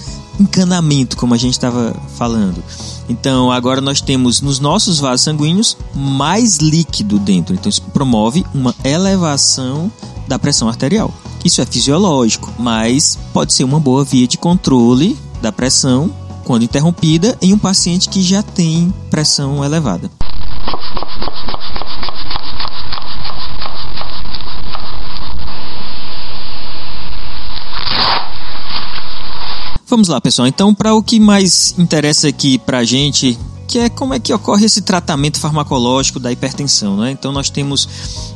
[0.40, 2.64] encanamento, como a gente estava falando.
[3.06, 7.54] Então, agora nós temos nos nossos vasos sanguíneos mais líquido dentro.
[7.54, 9.92] Então, isso promove uma elevação
[10.26, 11.12] da pressão arterial.
[11.44, 16.10] Isso é fisiológico, mas pode ser uma boa via de controle da pressão
[16.44, 20.10] quando interrompida, em um paciente que já tem pressão elevada.
[29.92, 30.48] Vamos lá, pessoal.
[30.48, 33.38] Então, para o que mais interessa aqui para a gente,
[33.72, 36.94] que é como é que ocorre esse tratamento farmacológico da hipertensão.
[36.98, 37.10] Né?
[37.10, 37.88] Então, nós temos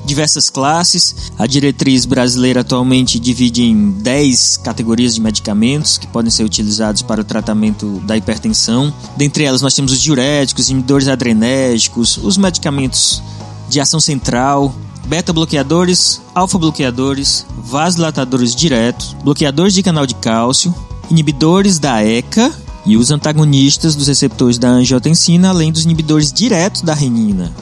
[0.06, 1.30] diversas classes.
[1.38, 7.20] A diretriz brasileira atualmente divide em 10 categorias de medicamentos que podem ser utilizados para
[7.20, 8.90] o tratamento da hipertensão.
[9.14, 13.22] Dentre elas, nós temos os diuréticos, inibidores adrenérgicos, os medicamentos
[13.68, 20.74] de ação central, beta-bloqueadores, alfa-bloqueadores, vasodilatadores diretos, bloqueadores de canal de cálcio,
[21.10, 22.50] inibidores da ECA
[22.86, 27.52] e os antagonistas dos receptores da angiotensina, além dos inibidores diretos da renina.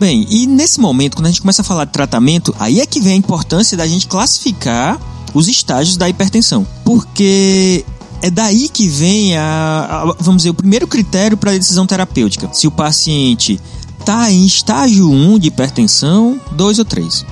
[0.00, 3.00] Bem, e nesse momento, quando a gente começa a falar de tratamento, aí é que
[3.00, 4.98] vem a importância da gente classificar
[5.32, 6.66] os estágios da hipertensão.
[6.84, 7.84] Porque
[8.22, 12.48] é daí que vem a, a vamos dizer, o primeiro critério para a decisão terapêutica.
[12.52, 13.60] Se o paciente
[13.98, 17.24] está em estágio 1 de hipertensão, 2 ou 3.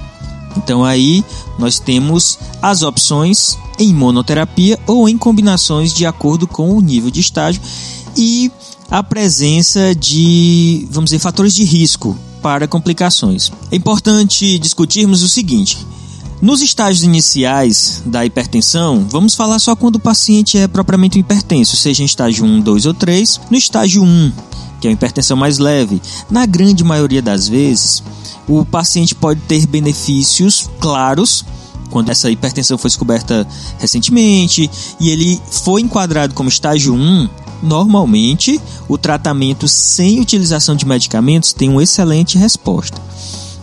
[0.57, 1.25] Então aí
[1.59, 7.21] nós temos as opções em monoterapia ou em combinações de acordo com o nível de
[7.21, 7.61] estágio
[8.17, 8.51] e
[8.91, 13.51] a presença de, vamos dizer, fatores de risco para complicações.
[13.73, 15.79] É importante discutirmos o seguinte:
[16.41, 22.03] nos estágios iniciais da hipertensão, vamos falar só quando o paciente é propriamente hipertenso, seja
[22.03, 23.41] em estágio 1, 2 ou 3.
[23.51, 24.33] No estágio 1,
[24.81, 28.03] que é a hipertensão mais leve, na grande maioria das vezes,
[28.49, 31.45] o paciente pode ter benefícios claros
[31.91, 33.47] quando essa hipertensão foi descoberta
[33.79, 37.29] recentemente e ele foi enquadrado como estágio 1,
[37.63, 43.01] normalmente o tratamento sem utilização de medicamentos tem uma excelente resposta.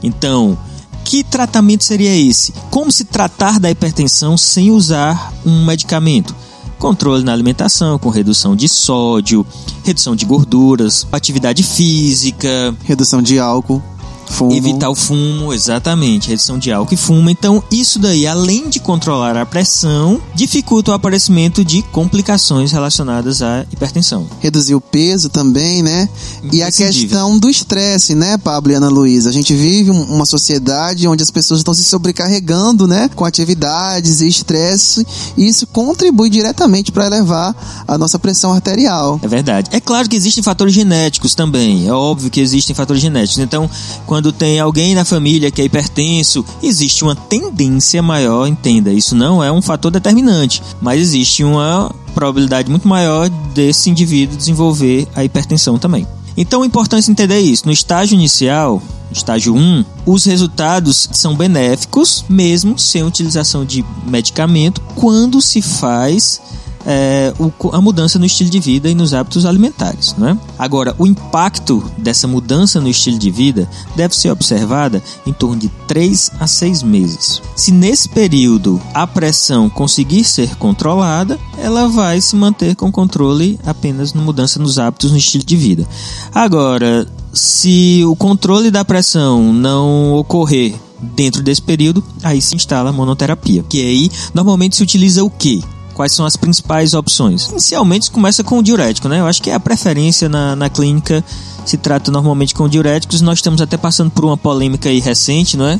[0.02, 0.58] Então,
[1.04, 2.54] que tratamento seria esse?
[2.70, 6.34] Como se tratar da hipertensão sem usar um medicamento?
[6.80, 9.46] Controle na alimentação, com redução de sódio,
[9.84, 13.84] redução de gorduras, atividade física, redução de álcool.
[14.32, 14.54] Fumo.
[14.54, 17.30] Evitar o fumo, exatamente, redução de álcool e fumo.
[17.30, 23.66] Então, isso daí, além de controlar a pressão, dificulta o aparecimento de complicações relacionadas à
[23.72, 24.28] hipertensão.
[24.40, 26.08] Reduzir o peso também, né?
[26.52, 29.30] E a questão do estresse, né, Pablo e Ana Luísa?
[29.30, 34.28] A gente vive uma sociedade onde as pessoas estão se sobrecarregando, né, com atividades e
[34.28, 35.06] estresse,
[35.38, 37.56] e isso contribui diretamente para elevar
[37.88, 39.20] a nossa pressão arterial.
[39.22, 39.70] É verdade.
[39.72, 41.88] É claro que existem fatores genéticos também.
[41.88, 43.40] É óbvio que existem fatores genéticos.
[43.40, 43.70] Então,
[44.06, 49.16] quando quando tem alguém na família que é hipertenso, existe uma tendência maior, entenda, isso
[49.16, 55.26] não é um fator determinante, mas existe uma probabilidade muito maior desse indivíduo desenvolver a
[55.26, 56.06] hipertensão também.
[56.38, 57.66] Então é importante entender isso.
[57.66, 58.80] No estágio inicial,
[59.12, 66.40] estágio 1, os resultados são benéficos, mesmo sem utilização de medicamento, quando se faz
[66.86, 70.16] é, o, a mudança no estilo de vida e nos hábitos alimentares.
[70.18, 70.38] Né?
[70.58, 75.70] Agora, o impacto dessa mudança no estilo de vida deve ser observada em torno de
[75.88, 77.42] 3 a 6 meses.
[77.56, 84.14] Se nesse período a pressão conseguir ser controlada, ela vai se manter com controle apenas
[84.14, 85.88] na mudança nos hábitos no estilo de vida.
[86.34, 92.94] Agora, se o controle da pressão não ocorrer dentro desse período, aí se instala a
[92.94, 93.64] monoterapia.
[93.68, 95.64] Que aí normalmente se utiliza o que?
[95.92, 97.48] Quais são as principais opções?
[97.50, 99.20] Inicialmente começa com o diurético, né?
[99.20, 101.24] Eu acho que é a preferência na, na clínica
[101.66, 103.22] se trata normalmente com diuréticos.
[103.22, 105.80] Nós estamos até passando por uma polêmica aí recente, não é?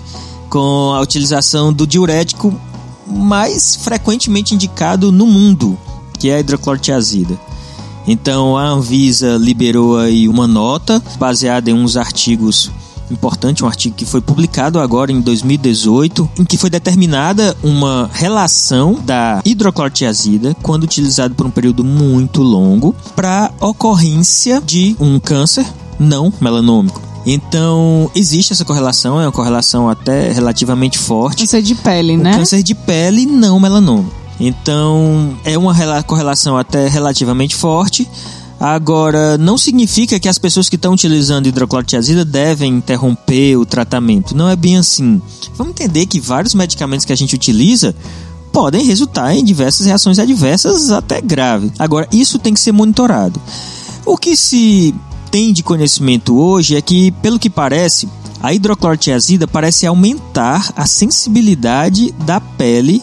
[0.50, 2.54] Com a utilização do diurético
[3.08, 5.78] mais frequentemente indicado no mundo,
[6.18, 7.40] que é a hidroclorotiazida.
[8.08, 12.72] Então a Anvisa liberou aí uma nota baseada em uns artigos
[13.12, 18.96] importante, um artigo que foi publicado agora em 2018, em que foi determinada uma relação
[19.04, 25.66] da hidroclorotiazida, quando utilizado por um período muito longo, para ocorrência de um câncer
[26.00, 27.02] não melanômico.
[27.26, 31.44] Então, existe essa correlação, é uma correlação até relativamente forte.
[31.44, 32.34] Câncer de pele, o né?
[32.36, 34.22] Câncer de pele não melanômico.
[34.40, 38.10] Então, é uma correlação até relativamente forte.
[38.62, 44.38] Agora, não significa que as pessoas que estão utilizando hidroclorotiazida devem interromper o tratamento.
[44.38, 45.20] Não é bem assim.
[45.56, 47.96] Vamos entender que vários medicamentos que a gente utiliza
[48.54, 51.72] podem resultar em diversas reações adversas, até grave.
[51.80, 53.42] Agora, isso tem que ser monitorado.
[54.06, 54.94] O que se
[55.32, 58.08] tem de conhecimento hoje é que, pelo que parece,
[58.44, 63.02] a hidroclorotiazida parece aumentar a sensibilidade da pele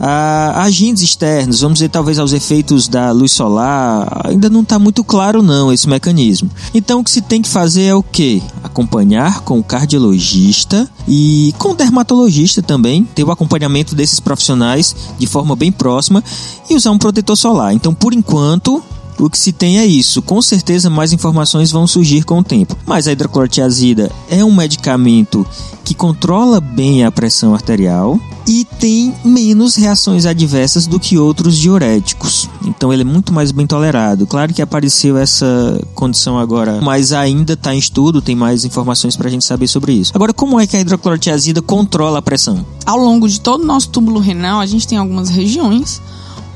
[0.00, 5.02] a agentes externos, vamos dizer talvez aos efeitos da luz solar, ainda não está muito
[5.02, 6.50] claro não esse mecanismo.
[6.74, 8.42] Então o que se tem que fazer é o que?
[8.62, 15.26] Acompanhar com o cardiologista e com o dermatologista também, ter o acompanhamento desses profissionais de
[15.26, 16.22] forma bem próxima
[16.68, 17.72] e usar um protetor solar.
[17.72, 18.82] Então por enquanto
[19.18, 20.20] o que se tem é isso.
[20.22, 22.76] Com certeza mais informações vão surgir com o tempo.
[22.86, 25.46] Mas a hidroclorotiazida é um medicamento
[25.84, 32.48] que controla bem a pressão arterial e tem menos reações adversas do que outros diuréticos.
[32.64, 34.26] Então ele é muito mais bem tolerado.
[34.26, 39.28] Claro que apareceu essa condição agora, mas ainda está em estudo, tem mais informações para
[39.28, 40.12] a gente saber sobre isso.
[40.14, 42.64] Agora, como é que a hidroclorotiazida controla a pressão?
[42.84, 46.00] Ao longo de todo o nosso túbulo renal, a gente tem algumas regiões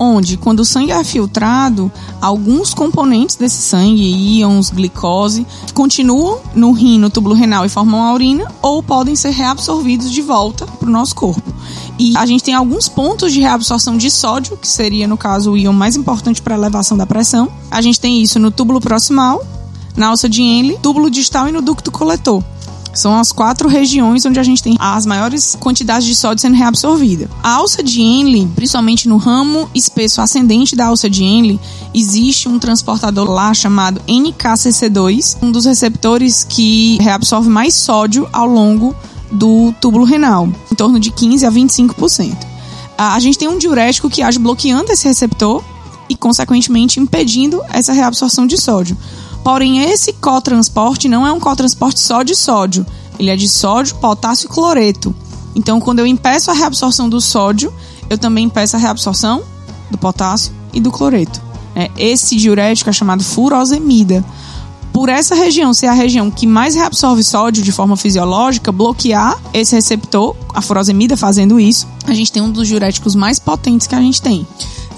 [0.01, 1.92] onde, quando o sangue é filtrado,
[2.22, 8.14] alguns componentes desse sangue, íons, glicose, continuam no rim, no túbulo renal e formam a
[8.14, 11.53] urina, ou podem ser reabsorvidos de volta para o nosso corpo.
[11.98, 15.59] E a gente tem alguns pontos de reabsorção de sódio, que seria, no caso, o
[15.59, 17.53] íon mais importante para a elevação da pressão.
[17.70, 19.44] A gente tem isso no túbulo proximal,
[19.94, 22.42] na alça de Henle, túbulo distal e no ducto coletor.
[22.93, 27.30] São as quatro regiões onde a gente tem as maiores quantidades de sódio sendo reabsorvida.
[27.43, 31.61] A alça de Henle, principalmente no ramo espesso ascendente da alça de Henle,
[31.95, 38.95] existe um transportador lá chamado NKCC2, um dos receptores que reabsorve mais sódio ao longo
[39.30, 42.36] do túbulo renal, em torno de 15 a 25%.
[42.99, 45.62] A gente tem um diurético que age bloqueando esse receptor
[46.09, 48.97] e, consequentemente, impedindo essa reabsorção de sódio.
[49.43, 52.84] Porém, esse cotransporte não é um cotransporte só de sódio,
[53.18, 55.14] ele é de sódio, potássio e cloreto.
[55.55, 57.72] Então, quando eu impeço a reabsorção do sódio,
[58.09, 59.43] eu também impeço a reabsorção
[59.91, 61.41] do potássio e do cloreto.
[61.74, 64.24] É, esse diurético é chamado furosemida.
[64.93, 69.74] Por essa região ser a região que mais reabsorve sódio de forma fisiológica, bloquear esse
[69.74, 74.01] receptor, a furosemida fazendo isso, a gente tem um dos diuréticos mais potentes que a
[74.01, 74.47] gente tem.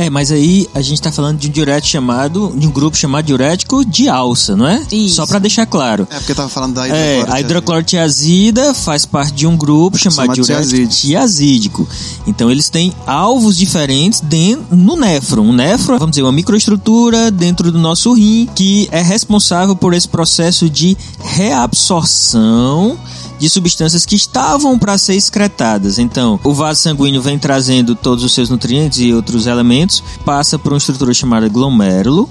[0.03, 3.25] É, mas aí a gente tá falando de um diurético chamado, de um grupo chamado
[3.25, 4.83] diurético de alça, não é?
[4.91, 5.17] Isso.
[5.17, 6.09] Só para deixar claro.
[6.11, 10.35] É porque eu tava falando da É, a hidroclorotiazida faz parte de um grupo chamado
[10.35, 11.87] Chamado diurético tiazídico.
[11.87, 11.89] tiazídico.
[12.27, 15.49] Então eles têm alvos diferentes dentro, no néfron.
[15.49, 20.09] O néfron, vamos dizer, uma microestrutura dentro do nosso rim que é responsável por esse
[20.09, 22.99] processo de reabsorção
[23.43, 25.99] de substâncias que estavam para ser excretadas.
[25.99, 29.92] Então, o vaso sanguíneo vem trazendo todos os seus nutrientes e outros elementos,
[30.25, 32.29] passa por uma estrutura chamada glomérulo.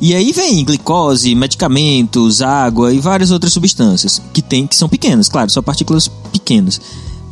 [0.00, 5.28] E aí vem glicose, medicamentos, água e várias outras substâncias que tem que são pequenas,
[5.28, 6.80] claro, são partículas pequenas.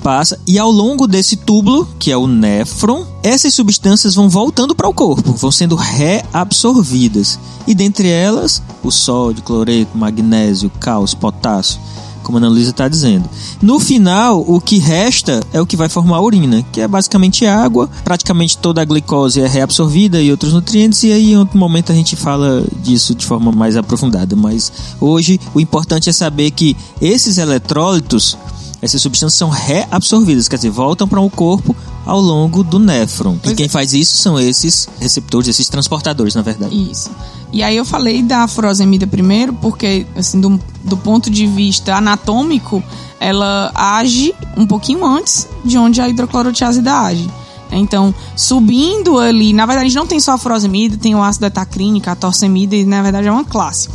[0.02, 4.88] Passa e ao longo desse túbulo, que é o néfron, essas substâncias vão voltando para
[4.88, 7.38] o corpo, vão sendo reabsorvidas.
[7.66, 11.80] E dentre elas, o sódio, cloreto, magnésio, cálcio, potássio
[12.22, 13.28] como a Ana Luísa está dizendo.
[13.60, 17.46] No final, o que resta é o que vai formar a urina, que é basicamente
[17.46, 21.92] água, praticamente toda a glicose é reabsorvida e outros nutrientes, e aí em outro momento
[21.92, 24.34] a gente fala disso de forma mais aprofundada.
[24.36, 28.36] Mas hoje o importante é saber que esses eletrólitos,
[28.82, 31.74] essas substâncias são reabsorvidas, quer dizer, voltam para o corpo
[32.04, 33.38] ao longo do néfron.
[33.44, 36.74] E quem faz isso são esses receptores, esses transportadores, na verdade.
[36.90, 37.08] Isso.
[37.52, 42.82] E aí eu falei da furosemida primeiro, porque, assim, do, do ponto de vista anatômico,
[43.20, 47.30] ela age um pouquinho antes de onde a hidroclorotiazida age.
[47.70, 52.14] Então, subindo ali, na verdade não tem só a furosemida, tem o ácido etacrínico, a
[52.14, 53.88] torcemida, e na verdade é uma classe.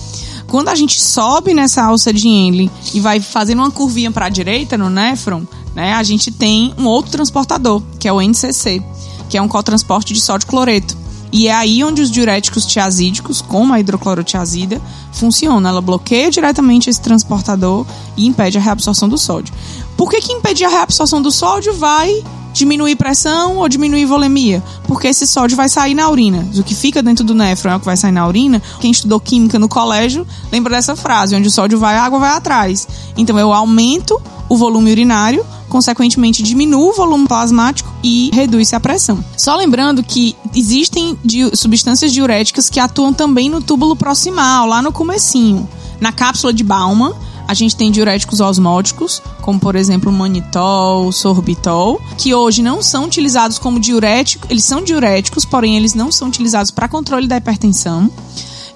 [0.48, 4.30] Quando a gente sobe nessa alça de Henle e vai fazendo uma curvinha para a
[4.30, 5.44] direita no néfron,
[5.76, 8.82] né, a gente tem um outro transportador, que é o NCC,
[9.30, 10.98] que é um cotransporte de sódio cloreto.
[11.32, 14.82] E é aí onde os diuréticos tiazídicos, como a hidroclorotiazida,
[15.12, 15.70] funcionam.
[15.70, 17.86] Ela bloqueia diretamente esse transportador
[18.16, 19.54] e impede a reabsorção do sódio.
[19.98, 22.24] Por que, que impedir a reabsorção do sódio vai
[22.58, 24.64] diminuir pressão ou diminuir volemia?
[24.88, 26.48] Porque esse sódio vai sair na urina.
[26.56, 28.62] O que fica dentro do néfron é o que vai sair na urina.
[28.80, 32.32] Quem estudou química no colégio lembra dessa frase: onde o sódio vai, a água vai
[32.32, 32.88] atrás.
[33.16, 39.24] Então eu aumento o volume urinário, consequentemente diminui o volume plasmático e reduz a pressão.
[39.36, 41.18] Só lembrando que existem
[41.54, 45.68] substâncias diuréticas que atuam também no túbulo proximal, lá no comecinho.
[46.00, 47.14] Na cápsula de Bauman,
[47.48, 53.58] a gente tem diuréticos osmóticos, como por exemplo manitol, sorbitol, que hoje não são utilizados
[53.58, 58.12] como diurético, eles são diuréticos, porém eles não são utilizados para controle da hipertensão.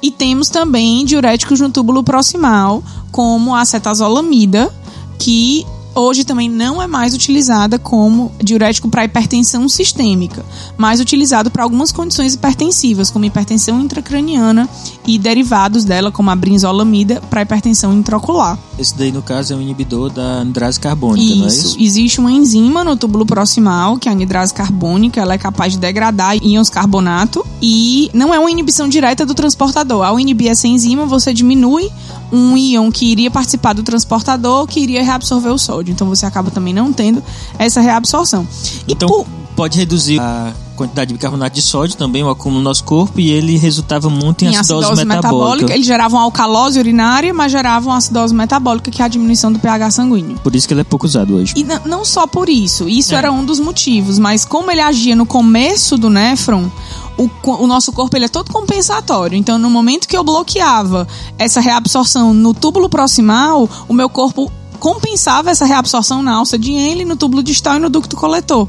[0.01, 4.73] E temos também diuréticos no túbulo proximal, como a acetazolamida,
[5.19, 10.45] que hoje também não é mais utilizada como diurético para hipertensão sistêmica,
[10.77, 14.69] mas utilizado para algumas condições hipertensivas, como hipertensão intracraniana
[15.05, 18.57] e derivados dela, como a brinzolamida, para hipertensão intraocular.
[18.77, 21.77] Esse daí, no caso, é um inibidor da anidrase carbônica, não é isso?
[21.79, 25.79] Existe uma enzima no túbulo proximal, que é a anidrase carbônica, ela é capaz de
[25.79, 30.03] degradar íons carbonato e não é uma inibição direta do transportador.
[30.03, 31.91] Ao inibir essa enzima, você diminui
[32.31, 35.80] um íon que iria participar do transportador, que iria reabsorver o sódio.
[35.89, 37.23] Então você acaba também não tendo
[37.57, 38.47] essa reabsorção.
[38.87, 39.25] E Então, por-
[39.55, 43.29] pode reduzir a quantidade de bicarbonato de sódio, também o acúmulo no nosso corpo, e
[43.29, 45.73] ele resultava muito em, em acidose, acidose metabólica.
[45.73, 49.59] Ele gerava uma alcalose urinária, mas gerava uma acidose metabólica, que é a diminuição do
[49.59, 50.39] pH sanguíneo.
[50.39, 51.53] Por isso que ele é pouco usado hoje.
[51.55, 53.17] E não só por isso, isso É.
[53.17, 56.71] era um dos motivos, mas como ele agia no começo do néfron,
[57.17, 59.37] o, o nosso corpo ele é todo compensatório.
[59.37, 61.07] Então, no momento que eu bloqueava
[61.37, 64.51] essa reabsorção no túbulo proximal, o meu corpo
[64.81, 68.67] compensava essa reabsorção na alça de Henle, no túbulo distal e no ducto coletor.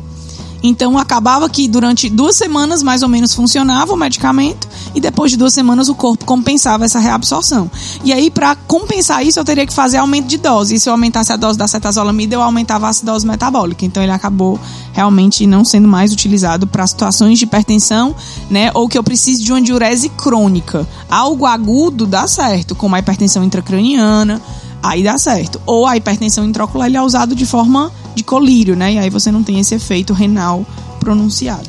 [0.62, 5.36] Então acabava que durante duas semanas mais ou menos funcionava o medicamento e depois de
[5.36, 7.68] duas semanas o corpo compensava essa reabsorção.
[8.04, 10.74] E aí para compensar isso eu teria que fazer aumento de dose.
[10.74, 13.84] E se eu aumentasse a dose da cetazolamida eu aumentava a acidose metabólica.
[13.84, 14.60] Então ele acabou
[14.92, 18.14] realmente não sendo mais utilizado para situações de hipertensão,
[18.50, 20.86] né, ou que eu precise de uma diurese crônica.
[21.10, 24.40] Algo agudo dá certo, como a hipertensão intracraniana,
[24.83, 25.61] aí dá certo.
[25.64, 28.95] Ou a hipertensão intraocular ele é usado de forma de colírio, né?
[28.95, 30.66] E aí você não tem esse efeito renal
[30.99, 31.68] pronunciado.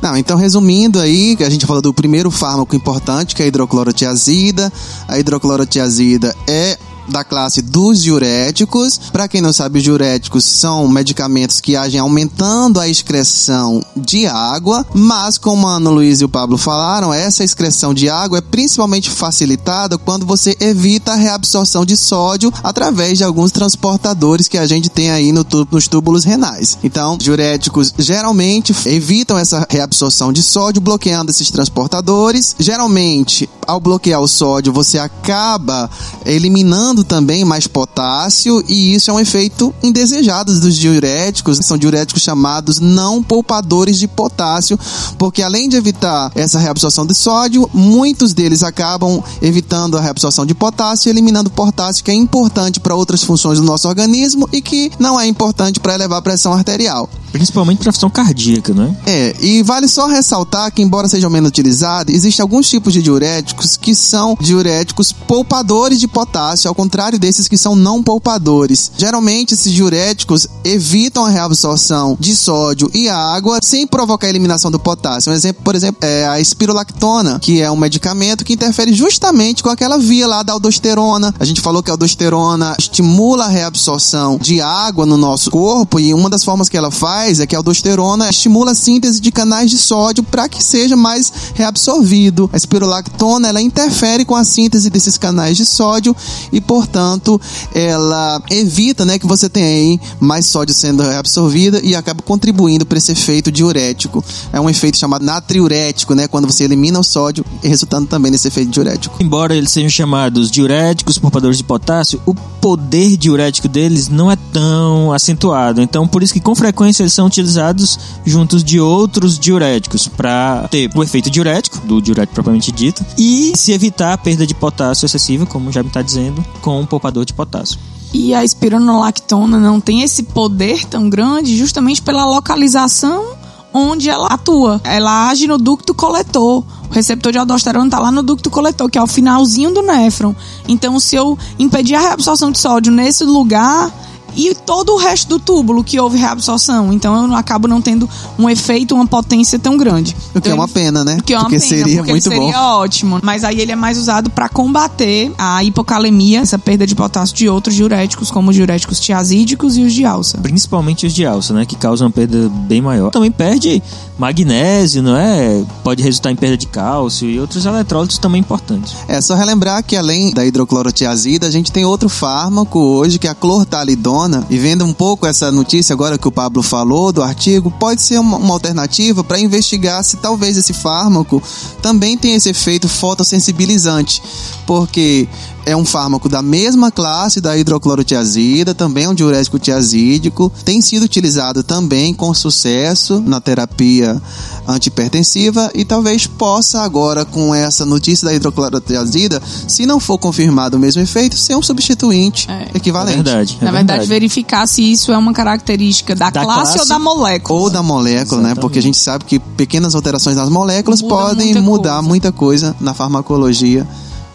[0.00, 4.72] Não, então resumindo aí, a gente falou do primeiro fármaco importante, que é a hidroclorotiazida.
[5.08, 8.98] A hidroclorotiazida é da classe dos diuréticos.
[9.12, 14.86] Para quem não sabe, os diuréticos são medicamentos que agem aumentando a excreção de água,
[14.94, 19.10] mas como a Ana Luísa e o Pablo falaram, essa excreção de água é principalmente
[19.10, 24.88] facilitada quando você evita a reabsorção de sódio através de alguns transportadores que a gente
[24.88, 26.78] tem aí no nos túbulos renais.
[26.82, 32.54] Então, diuréticos geralmente evitam essa reabsorção de sódio bloqueando esses transportadores.
[32.58, 35.90] Geralmente, ao bloquear o sódio, você acaba
[36.24, 41.58] eliminando também mais potássio e isso é um efeito indesejado dos diuréticos.
[41.62, 44.78] São diuréticos chamados não poupadores de potássio,
[45.18, 50.54] porque além de evitar essa reabsorção de sódio, muitos deles acabam evitando a reabsorção de
[50.54, 54.90] potássio e eliminando potássio, que é importante para outras funções do nosso organismo e que
[54.98, 57.08] não é importante para elevar a pressão arterial.
[57.32, 58.96] Principalmente para função cardíaca, né?
[59.04, 63.76] É, e vale só ressaltar que, embora sejam menos utilizados, existem alguns tipos de diuréticos
[63.76, 66.85] que são diuréticos poupadores de potássio, ao contrário
[67.18, 68.90] desses que são não poupadores.
[68.96, 74.78] Geralmente, esses diuréticos evitam a reabsorção de sódio e água sem provocar a eliminação do
[74.78, 75.30] potássio.
[75.30, 79.68] Um exemplo, por exemplo, é a espirolactona, que é um medicamento que interfere justamente com
[79.68, 81.34] aquela via lá da aldosterona.
[81.38, 86.14] A gente falou que a aldosterona estimula a reabsorção de água no nosso corpo e
[86.14, 89.70] uma das formas que ela faz é que a aldosterona estimula a síntese de canais
[89.70, 92.48] de sódio para que seja mais reabsorvido.
[92.52, 96.14] A espirolactona ela interfere com a síntese desses canais de sódio
[96.52, 97.40] e, portanto,
[97.74, 103.12] ela evita, né, que você tenha mais sódio sendo reabsorvido e acaba contribuindo para esse
[103.12, 104.22] efeito diurético.
[104.52, 108.70] É um efeito chamado natriurético, né, quando você elimina o sódio resultando também nesse efeito
[108.70, 109.16] diurético.
[109.20, 115.14] Embora eles sejam chamados diuréticos, poupadores de potássio, o poder diurético deles não é tão
[115.14, 115.80] acentuado.
[115.80, 120.90] Então, por isso que com frequência eles são utilizados juntos de outros diuréticos para ter
[120.94, 125.46] o efeito diurético, do diurético propriamente dito, e se evitar a perda de potássio excessiva,
[125.46, 127.78] como já me está dizendo, com um poupador de potássio.
[128.12, 133.36] E a espironolactona não tem esse poder tão grande justamente pela localização
[133.72, 134.80] onde ela atua.
[134.82, 136.64] Ela age no ducto coletor.
[136.90, 140.34] O receptor de aldosterona está lá no ducto coletor, que é o finalzinho do néfron.
[140.66, 143.92] Então, se eu impedir a reabsorção de sódio nesse lugar
[144.36, 148.08] e todo o resto do túbulo que houve reabsorção, então eu não- acabo não tendo
[148.38, 150.14] um efeito, uma potência tão grande.
[150.34, 151.16] O que é uma pena, né?
[151.20, 152.52] o que é uma porque pena, seria porque muito seria bom.
[152.80, 153.20] ótimo.
[153.22, 157.48] Mas aí ele é mais usado para combater a hipocalemia, essa perda de potássio de
[157.48, 160.38] outros diuréticos, como os diuréticos tiazídicos e os de alça.
[160.38, 161.64] Principalmente os de alça, né?
[161.64, 163.10] Que causam uma perda bem maior.
[163.10, 163.82] Também perde
[164.18, 165.62] magnésio, não é?
[165.84, 168.94] Pode resultar em perda de cálcio e outros eletrólitos também importantes.
[169.06, 173.30] É só relembrar que além da hidroclorotiazida, a gente tem outro fármaco hoje que é
[173.30, 174.25] a clortalidona.
[174.50, 178.18] E vendo um pouco essa notícia agora que o Pablo falou do artigo, pode ser
[178.18, 181.42] uma, uma alternativa para investigar se talvez esse fármaco
[181.82, 184.22] também tem esse efeito fotossensibilizante,
[184.66, 185.28] porque
[185.66, 191.02] é um fármaco da mesma classe da hidroclorotiazida, também é um diurético tiazídico, tem sido
[191.02, 194.22] utilizado também com sucesso na terapia
[194.66, 200.80] antipertensiva e talvez possa agora com essa notícia da hidroclorotiazida, se não for confirmado o
[200.80, 202.66] mesmo efeito, ser um substituinte É.
[202.72, 203.16] É equivalente.
[203.22, 203.58] verdade.
[203.60, 204.08] é Na verdade, verdade.
[204.08, 207.60] verificar se isso é uma característica da, Da classe, classe ou da molécula.
[207.60, 208.48] Ou da molécula, né?
[208.50, 208.60] Exatamente.
[208.60, 212.08] Porque a gente sabe que pequenas alterações nas moléculas Muda podem muita mudar coisa.
[212.08, 213.86] muita coisa na farmacologia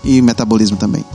[0.04, 1.06] e metabolismo também.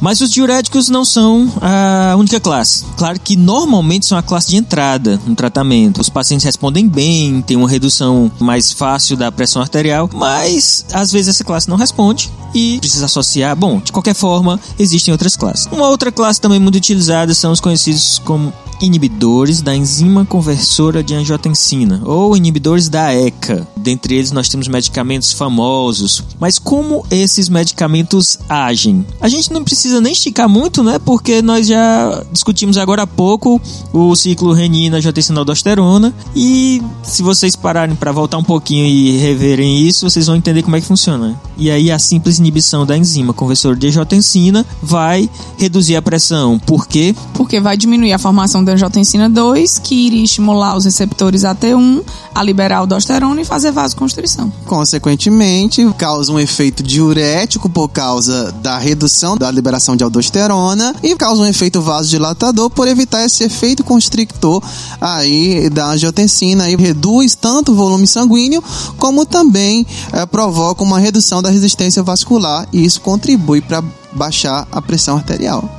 [0.00, 2.84] Mas os diuréticos não são a única classe.
[2.96, 6.00] Claro que normalmente são a classe de entrada no tratamento.
[6.00, 11.28] Os pacientes respondem bem, tem uma redução mais fácil da pressão arterial, mas às vezes
[11.28, 13.56] essa classe não responde e precisa associar.
[13.56, 15.68] Bom, de qualquer forma, existem outras classes.
[15.72, 21.14] Uma outra classe também muito utilizada são os conhecidos como inibidores da enzima conversora de
[21.14, 23.66] angiotensina ou inibidores da ECA.
[23.78, 26.22] Dentre eles nós temos medicamentos famosos.
[26.38, 29.04] Mas como esses medicamentos agem?
[29.20, 30.98] A gente não precisa nem esticar muito, né?
[30.98, 33.60] Porque nós já discutimos agora há pouco
[33.92, 39.80] o ciclo renina angiotensina aldosterona e se vocês pararem para voltar um pouquinho e reverem
[39.82, 41.38] isso, vocês vão entender como é que funciona.
[41.56, 46.58] E aí a simples inibição da enzima conversora de angiotensina vai reduzir a pressão.
[46.58, 47.14] Por quê?
[47.34, 52.02] Porque vai diminuir a formação da angiotensina 2, que iria estimular os receptores AT1
[52.34, 54.52] a liberar aldosterona e fazer vasoconstrição.
[54.66, 61.42] Consequentemente, causa um efeito diurético por causa da redução da liberação de aldosterona e causa
[61.42, 64.62] um efeito vasodilatador por evitar esse efeito constrictor
[65.00, 68.62] aí da angiotensina e reduz tanto o volume sanguíneo
[68.98, 74.80] como também é, provoca uma redução da resistência vascular e isso contribui para baixar a
[74.80, 75.77] pressão arterial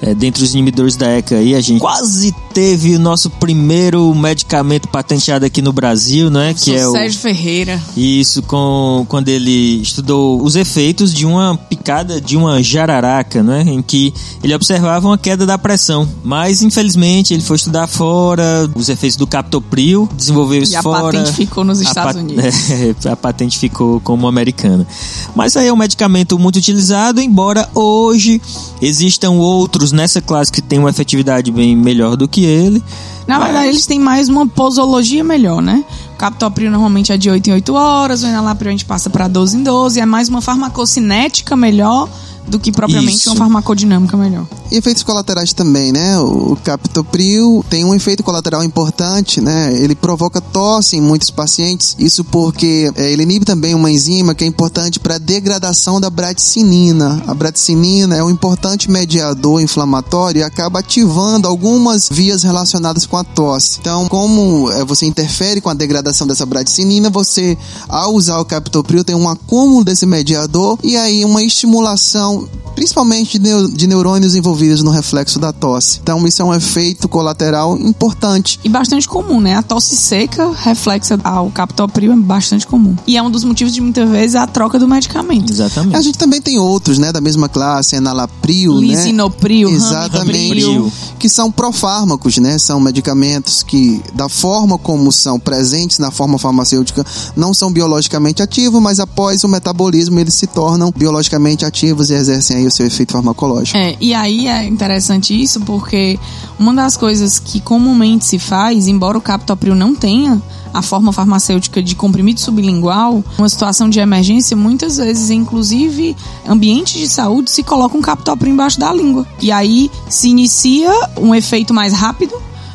[0.00, 4.88] é, dentre os inibidores da ECA aí, a gente quase teve o nosso primeiro medicamento
[4.88, 6.54] patenteado aqui no Brasil, né?
[6.54, 7.82] Que é o Sérgio Ferreira.
[7.96, 13.62] Isso, com quando ele estudou os efeitos de uma picada de uma jararaca, né?
[13.62, 16.08] Em que ele observava uma queda da pressão.
[16.22, 20.98] Mas, infelizmente, ele foi estudar fora os efeitos do captopril, desenvolveu isso e fora.
[20.98, 22.38] a patente ficou nos Estados Unidos.
[22.68, 24.86] É, a patente ficou como americana.
[25.34, 28.40] Mas aí é um medicamento muito utilizado, embora hoje
[28.80, 32.82] existam outros nessa classe que tem uma efetividade bem melhor do que ele.
[33.26, 35.84] Na verdade, eles têm mais uma posologia melhor, né?
[36.14, 39.28] O captopril normalmente é de 8 em 8 horas, o enalapril a gente passa para
[39.28, 42.08] 12 em 12, é mais uma farmacocinética melhor
[42.48, 43.30] do que propriamente Isso.
[43.30, 44.46] uma farmacodinâmica melhor.
[44.70, 46.18] E efeitos colaterais também, né?
[46.18, 49.72] O captopril tem um efeito colateral importante, né?
[49.78, 51.96] Ele provoca tosse em muitos pacientes.
[51.98, 56.10] Isso porque é, ele inibe também uma enzima que é importante para a degradação da
[56.10, 57.22] bradicinina.
[57.26, 63.24] A bradicinina é um importante mediador inflamatório e acaba ativando algumas vias relacionadas com a
[63.24, 63.78] tosse.
[63.80, 67.56] Então, como é, você interfere com a degradação dessa bradicinina, você,
[67.88, 72.37] ao usar o captopril, tem um acúmulo desse mediador e aí uma estimulação
[72.74, 75.98] principalmente de neurônios envolvidos no reflexo da tosse.
[76.00, 78.60] Então, isso é um efeito colateral importante.
[78.62, 79.56] E bastante comum, né?
[79.56, 82.96] A tosse seca, reflexa ao captopril, é bastante comum.
[83.06, 85.50] E é um dos motivos de muitas vezes a troca do medicamento.
[85.50, 85.96] Exatamente.
[85.96, 88.86] A gente também tem outros, né, da mesma classe, enalapril, né?
[88.88, 89.76] Lisinopril, né?
[89.76, 90.92] Exatamente.
[91.18, 92.58] Que são profármacos, né?
[92.58, 98.80] São medicamentos que, da forma como são presentes na forma farmacêutica, não são biologicamente ativos,
[98.80, 103.12] mas após o metabolismo eles se tornam biologicamente ativos e exercem aí o seu efeito
[103.12, 103.76] farmacológico.
[103.76, 106.18] É, e aí é interessante isso porque
[106.58, 110.40] uma das coisas que comumente se faz, embora o captopril não tenha
[110.72, 116.16] a forma farmacêutica de comprimido sublingual, uma situação de emergência, muitas vezes, inclusive,
[116.46, 119.26] ambientes de saúde se coloca um captopril embaixo da língua.
[119.40, 122.34] E aí se inicia um efeito mais rápido,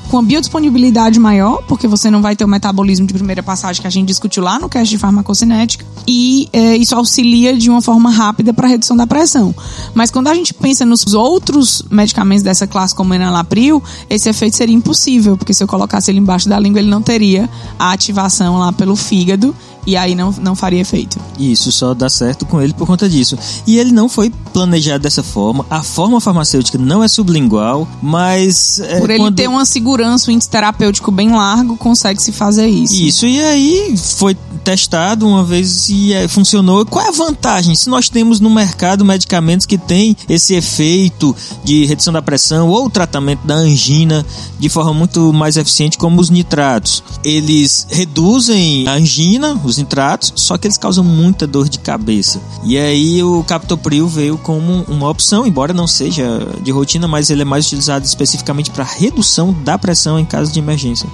[0.09, 3.87] com a biodisponibilidade maior, porque você não vai ter o metabolismo de primeira passagem que
[3.87, 8.09] a gente discutiu lá no cast de farmacocinética, e é, isso auxilia de uma forma
[8.09, 9.53] rápida para a redução da pressão.
[9.93, 14.55] Mas quando a gente pensa nos outros medicamentos dessa classe, como o enalapril, esse efeito
[14.55, 17.49] seria impossível, porque se eu colocasse ele embaixo da língua, ele não teria
[17.79, 21.19] a ativação lá pelo fígado e aí não, não faria efeito.
[21.37, 23.37] Isso só dá certo com ele por conta disso.
[23.65, 25.65] E ele não foi planejado dessa forma.
[25.69, 28.79] A forma farmacêutica não é sublingual, mas.
[28.79, 29.35] É, por ele quando...
[29.35, 32.95] ter uma segurança, um índice terapêutico bem largo, consegue se fazer isso.
[32.95, 36.85] Isso, e aí foi testado uma vez e é, funcionou.
[36.85, 37.75] Qual é a vantagem?
[37.75, 42.89] Se nós temos no mercado medicamentos que têm esse efeito de redução da pressão ou
[42.89, 44.25] tratamento da angina
[44.59, 50.57] de forma muito mais eficiente, como os nitratos, eles reduzem a angina, os nitratos, só
[50.57, 52.41] que eles causam muita dor de cabeça.
[52.63, 56.23] E aí o captopril veio como uma opção, embora não seja
[56.61, 60.59] de rotina, mas ele é mais utilizado especificamente para redução da pressão em caso de
[60.59, 61.09] emergência.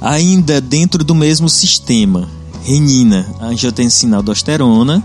[0.00, 2.28] Ainda dentro do mesmo sistema,
[2.64, 5.02] renina, angiotensina aldosterona,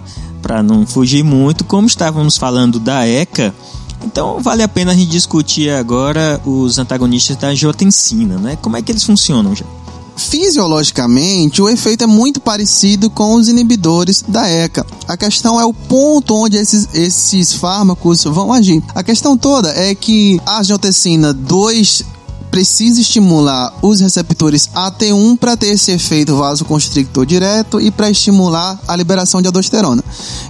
[0.48, 3.54] para não fugir muito, como estávamos falando da ECA,
[4.06, 8.58] então vale a pena a gente discutir agora os antagonistas da angiotensina, né?
[8.62, 9.66] Como é que eles funcionam já?
[10.16, 14.86] Fisiologicamente, o efeito é muito parecido com os inibidores da ECA.
[15.06, 18.82] A questão é o ponto onde esses, esses fármacos vão agir.
[18.95, 22.06] A questão toda é que a angiotensina 2
[22.50, 28.95] precisa estimular os receptores AT1 para ter esse efeito vasoconstrictor direto e para estimular a
[28.95, 30.04] liberação de aldosterona.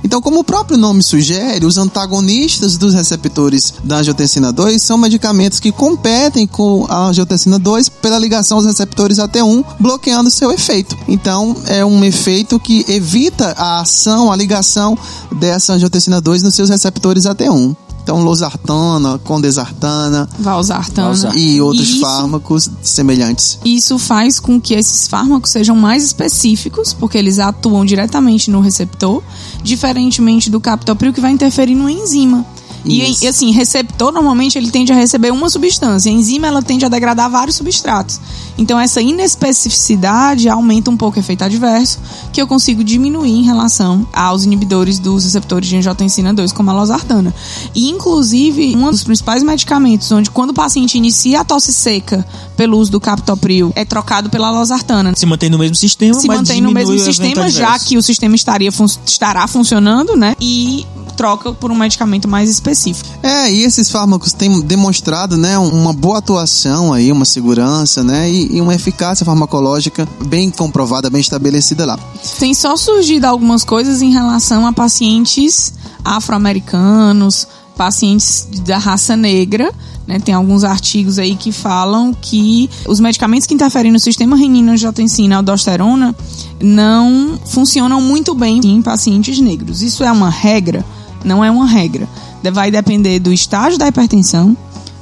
[0.03, 5.59] Então, como o próprio nome sugere, os antagonistas dos receptores da angiotensina 2 são medicamentos
[5.59, 10.97] que competem com a angiotensina 2 pela ligação aos receptores AT1, bloqueando seu efeito.
[11.07, 14.97] Então, é um efeito que evita a ação, a ligação
[15.31, 17.86] dessa angiotensina 2 nos seus receptores AT1.
[18.07, 21.35] Então, losartana, condesartana Valsartana.
[21.35, 23.59] E outros Isso- fármacos semelhantes.
[23.65, 29.21] Isso faz com que esses fármacos sejam mais específicos, porque eles atuam diretamente no receptor,
[29.61, 32.45] diferentemente do captopril que vai interferir no enzima.
[32.91, 36.85] E, e, assim, receptor normalmente ele tende a receber uma substância, a enzima ela tende
[36.85, 38.19] a degradar vários substratos.
[38.57, 41.99] Então essa inespecificidade aumenta um pouco o efeito adverso,
[42.31, 46.73] que eu consigo diminuir em relação aos inibidores dos receptores de angiotensina 2, como a
[46.73, 47.33] losartana.
[47.75, 52.25] E inclusive, um dos principais medicamentos onde quando o paciente inicia a tosse seca
[52.55, 55.13] pelo uso do captopril é trocado pela losartana.
[55.15, 57.85] Se mantém no mesmo sistema, Se mantém no mesmo sistema, já adverso.
[57.87, 60.35] que o sistema estaria fun- estará funcionando, né?
[60.39, 60.85] E
[61.15, 62.76] troca por um medicamento mais específico.
[63.23, 68.57] É, e esses fármacos têm demonstrado, né, uma boa atuação aí, uma segurança, né, e,
[68.57, 71.99] e uma eficácia farmacológica bem comprovada, bem estabelecida lá.
[72.39, 75.73] Tem só surgido algumas coisas em relação a pacientes
[76.03, 77.47] afro-americanos,
[77.77, 79.71] pacientes da raça negra.
[80.05, 80.19] Né?
[80.19, 85.37] Tem alguns artigos aí que falam que os medicamentos que interferem no sistema renina-angiotensina e
[85.37, 86.15] aldosterona
[86.61, 89.81] não funcionam muito bem em pacientes negros.
[89.81, 90.83] Isso é uma regra?
[91.23, 92.07] Não é uma regra.
[92.51, 94.55] Vai depender do estágio da hipertensão.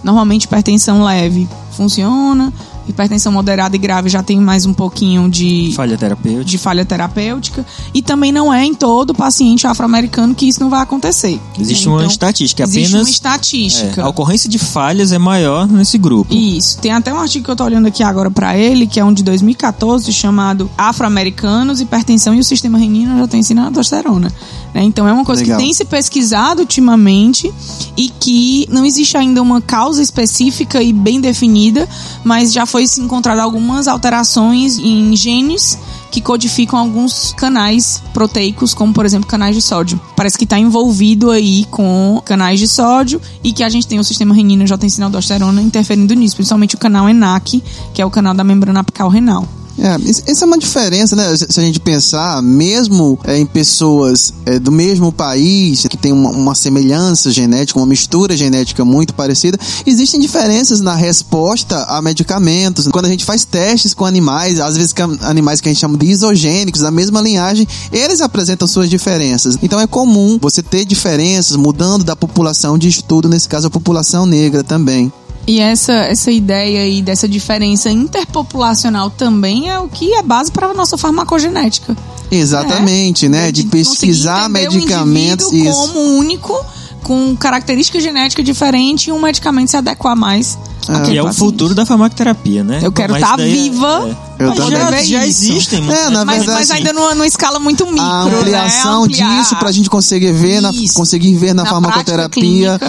[0.04, 2.54] Normalmente, hipertensão leve funciona,
[2.88, 6.44] hipertensão moderada e grave já tem mais um pouquinho de Falha terapêutica.
[6.46, 10.82] de falha terapêutica e também não é em todo paciente afro-americano que isso não vai
[10.82, 11.40] acontecer.
[11.60, 14.02] Existe Então, uma estatística, Existe apenas uma estatística.
[14.02, 16.34] é, a ocorrência de falhas é maior nesse grupo.
[16.34, 16.78] Isso.
[16.80, 19.14] Tem até um artigo que eu tô olhando aqui agora pra ele, que é um
[19.14, 24.32] de 2014, chamado Afro-Americanos, Hipertensão e o Sistema Renina já tem ensinado aldosterona.
[24.74, 24.84] Né?
[24.84, 25.58] Então é uma coisa Legal.
[25.58, 27.52] que tem se pesquisado ultimamente
[27.96, 31.88] e que não existe ainda uma causa específica e bem definida,
[32.24, 35.78] mas já foi se encontrado algumas alterações em genes
[36.12, 40.00] que codificam alguns canais proteicos, como por exemplo canais de sódio.
[40.16, 44.04] Parece que está envolvido aí com canais de sódio e que a gente tem o
[44.04, 47.64] sistema renina angiotensina aldosterona interferindo nisso, principalmente o canal ENaC,
[47.94, 49.48] que é o canal da membrana apical renal.
[49.78, 51.36] É, essa é uma diferença, né?
[51.36, 56.30] Se a gente pensar, mesmo é, em pessoas é, do mesmo país, que tem uma,
[56.30, 62.88] uma semelhança genética, uma mistura genética muito parecida, existem diferenças na resposta a medicamentos.
[62.88, 65.98] Quando a gente faz testes com animais, às vezes com animais que a gente chama
[65.98, 69.58] de isogênicos, da mesma linhagem, eles apresentam suas diferenças.
[69.62, 74.26] Então é comum você ter diferenças mudando da população de estudo, nesse caso a população
[74.26, 75.12] negra também.
[75.48, 80.68] E essa, essa ideia aí dessa diferença interpopulacional também é o que é base para
[80.68, 81.96] a nossa farmacogenética.
[82.32, 83.52] Exatamente, né?
[83.52, 85.48] De conseguir pesquisar o medicamentos.
[85.48, 85.94] indivíduo Isso.
[85.94, 86.66] como único,
[87.06, 90.58] com característica genética diferente e um medicamento se adequar mais.
[90.88, 91.00] É.
[91.02, 92.80] Que é o futuro da farmacoterapia, né?
[92.84, 94.08] Eu quero Mas estar daí é- viva.
[94.22, 94.26] é.
[94.38, 95.46] Eu poder Já, ver já isso.
[95.46, 95.82] existem.
[95.82, 98.38] muitas- É, na Mas, verdade, mas ainda numa, numa escala muito micro, a né?
[98.38, 99.40] ampliação Ampliar.
[99.42, 102.80] disso pra gente conseguir ver na, conseguir ver na, Na farmacoterapia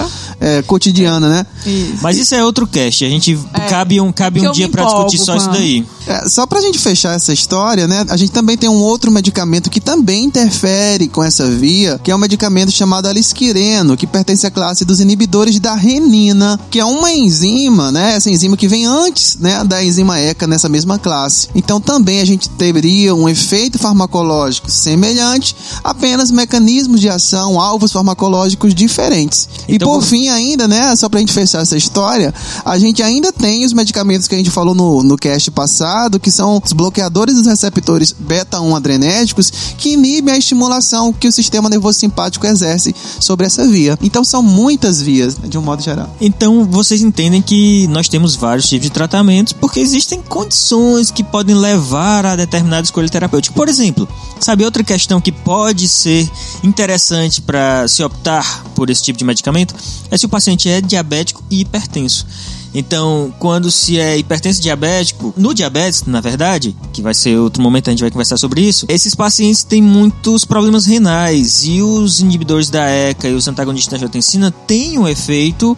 [0.41, 1.47] é, cotidiana, né?
[1.65, 1.99] Isso.
[2.03, 3.05] Mas isso é outro cast.
[3.05, 3.39] A gente
[3.69, 5.87] cabe um, cabe um dia pra discutir só isso a- daí.
[6.09, 8.05] É, só pra gente fechar essa história, né?
[8.11, 12.15] A gente também tem um outro medicamento que também interfere com essa via, que é
[12.15, 17.13] um medicamento chamado alisquireno, que pertence à classe dos inibidores da renina, que é uma
[17.13, 18.15] enzima, né?
[18.15, 21.49] Essa enzima que vem antes, né, da enzima ECA nessa mesma classe.
[21.55, 25.55] Então também a gente teria um efeito farmacológico semelhante,
[25.85, 29.49] apenas mecanismos de ação, alvos farmacológicos diferentes.
[29.69, 32.33] e Então, por vamos- fim ainda, né, só pra gente fechar essa história,
[32.65, 36.31] a gente ainda tem os medicamentos que a gente falou no, no cast passado, que
[36.31, 41.99] são os bloqueadores dos receptores beta-1 adrenérgicos, que inibem a estimulação que o sistema nervoso
[41.99, 43.86] simpático exerce sobre essa via.
[44.03, 46.15] Então são muitas vias, né, de um modo geral.
[46.21, 51.55] Então vocês entendem que nós temos vários tipos de tratamentos porque existem condições que podem
[51.55, 53.55] levar a determinada escolha terapêutica.
[53.55, 54.09] Por exemplo,
[54.41, 56.29] sabe outra questão que pode ser
[56.63, 59.75] interessante para se optar por esse tipo de medicamento
[60.11, 62.27] é se o paciente é diabético e hipertenso.
[62.75, 67.89] Então, quando se é hipertenso diabético, no diabetes, na verdade, que vai ser outro momento
[67.89, 72.69] a gente vai conversar sobre isso, esses pacientes têm muitos problemas renais e os inibidores
[72.69, 75.77] da ECA e os antagonistas da angiotensina têm um efeito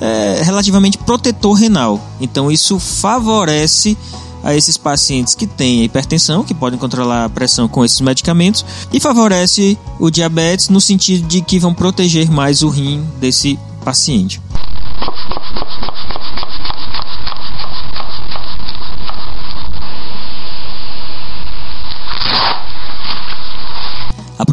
[0.00, 2.00] é, relativamente protetor renal.
[2.20, 3.96] Então, isso favorece
[4.42, 9.00] a esses pacientes que têm hipertensão, que podem controlar a pressão com esses medicamentos, e
[9.00, 14.40] favorece o diabetes no sentido de que vão proteger mais o rim desse paciente.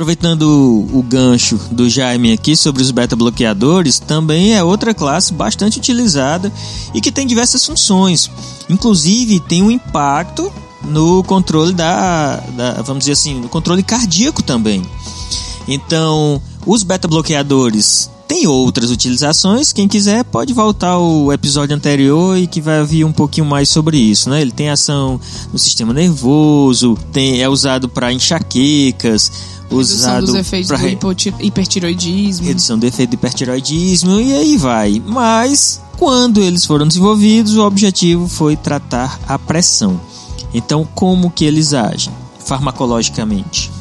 [0.06, 6.54] Aproveitando o gancho do Jaime aqui sobre os beta-bloqueadores, também é outra classe bastante utilizada
[6.94, 8.30] e que tem diversas funções.
[8.70, 10.54] Inclusive, tem um impacto
[10.84, 14.84] no controle da, da vamos dizer assim, no controle cardíaco também.
[15.68, 19.74] Então, os beta-bloqueadores têm outras utilizações.
[19.74, 23.98] Quem quiser pode voltar ao episódio anterior e que vai ouvir um pouquinho mais sobre
[23.98, 24.30] isso.
[24.30, 24.42] Né?
[24.42, 25.20] Ele tem ação
[25.52, 29.32] no sistema nervoso, tem, é usado para enxaquecas,
[29.72, 32.46] usado dos efeitos para do hipertiroidismo.
[32.46, 35.02] Redução do efeito do hipertiroidismo e aí vai.
[35.06, 40.00] Mas quando eles foram desenvolvidos, o objetivo foi tratar a pressão.
[40.54, 43.72] Então, como que eles agem farmacologicamente?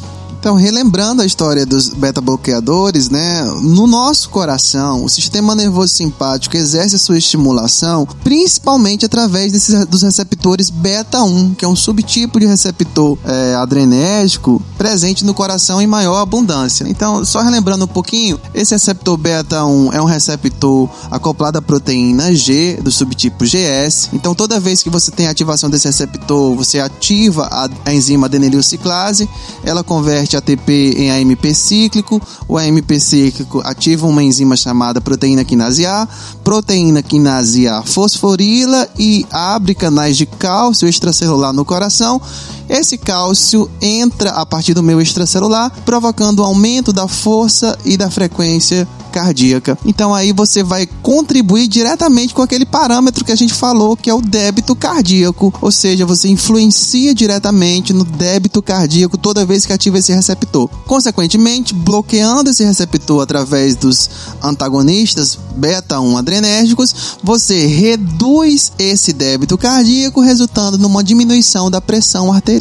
[0.45, 3.45] Então, relembrando a história dos beta-bloqueadores, né?
[3.63, 10.03] No nosso coração, o sistema nervoso simpático exerce a sua estimulação principalmente através desses, dos
[10.03, 16.21] receptores beta-1, que é um subtipo de receptor é, adrenérgico presente no coração em maior
[16.21, 16.85] abundância.
[16.87, 22.79] Então, só relembrando um pouquinho, esse receptor beta-1 é um receptor acoplado à proteína G
[22.83, 24.11] do subtipo GS.
[24.13, 29.27] Então, toda vez que você tem ativação desse receptor, você ativa a, a enzima adenilciclase,
[29.65, 32.21] ela converte ATP em AMP cíclico.
[32.49, 36.09] O AMP cíclico ativa uma enzima chamada proteína quinase A.
[36.43, 42.21] Proteína quinase A fosforila e abre canais de cálcio extracelular no coração.
[42.69, 48.11] Esse cálcio entra a partir do meio extracelular, provocando um aumento da força e da
[48.11, 49.79] frequência cardíaca.
[49.87, 54.15] Então aí você vai contribuir diretamente com aquele parâmetro que a gente falou, que é
[54.15, 59.99] o débito cardíaco, ou seja, você influencia diretamente no débito cardíaco toda vez que ativa
[59.99, 60.69] esse receptor.
[60.85, 64.11] Consequentemente, bloqueando esse receptor através dos
[64.43, 72.54] antagonistas beta 1 adrenérgicos, você reduz esse débito cardíaco, resultando numa diminuição da pressão arterial.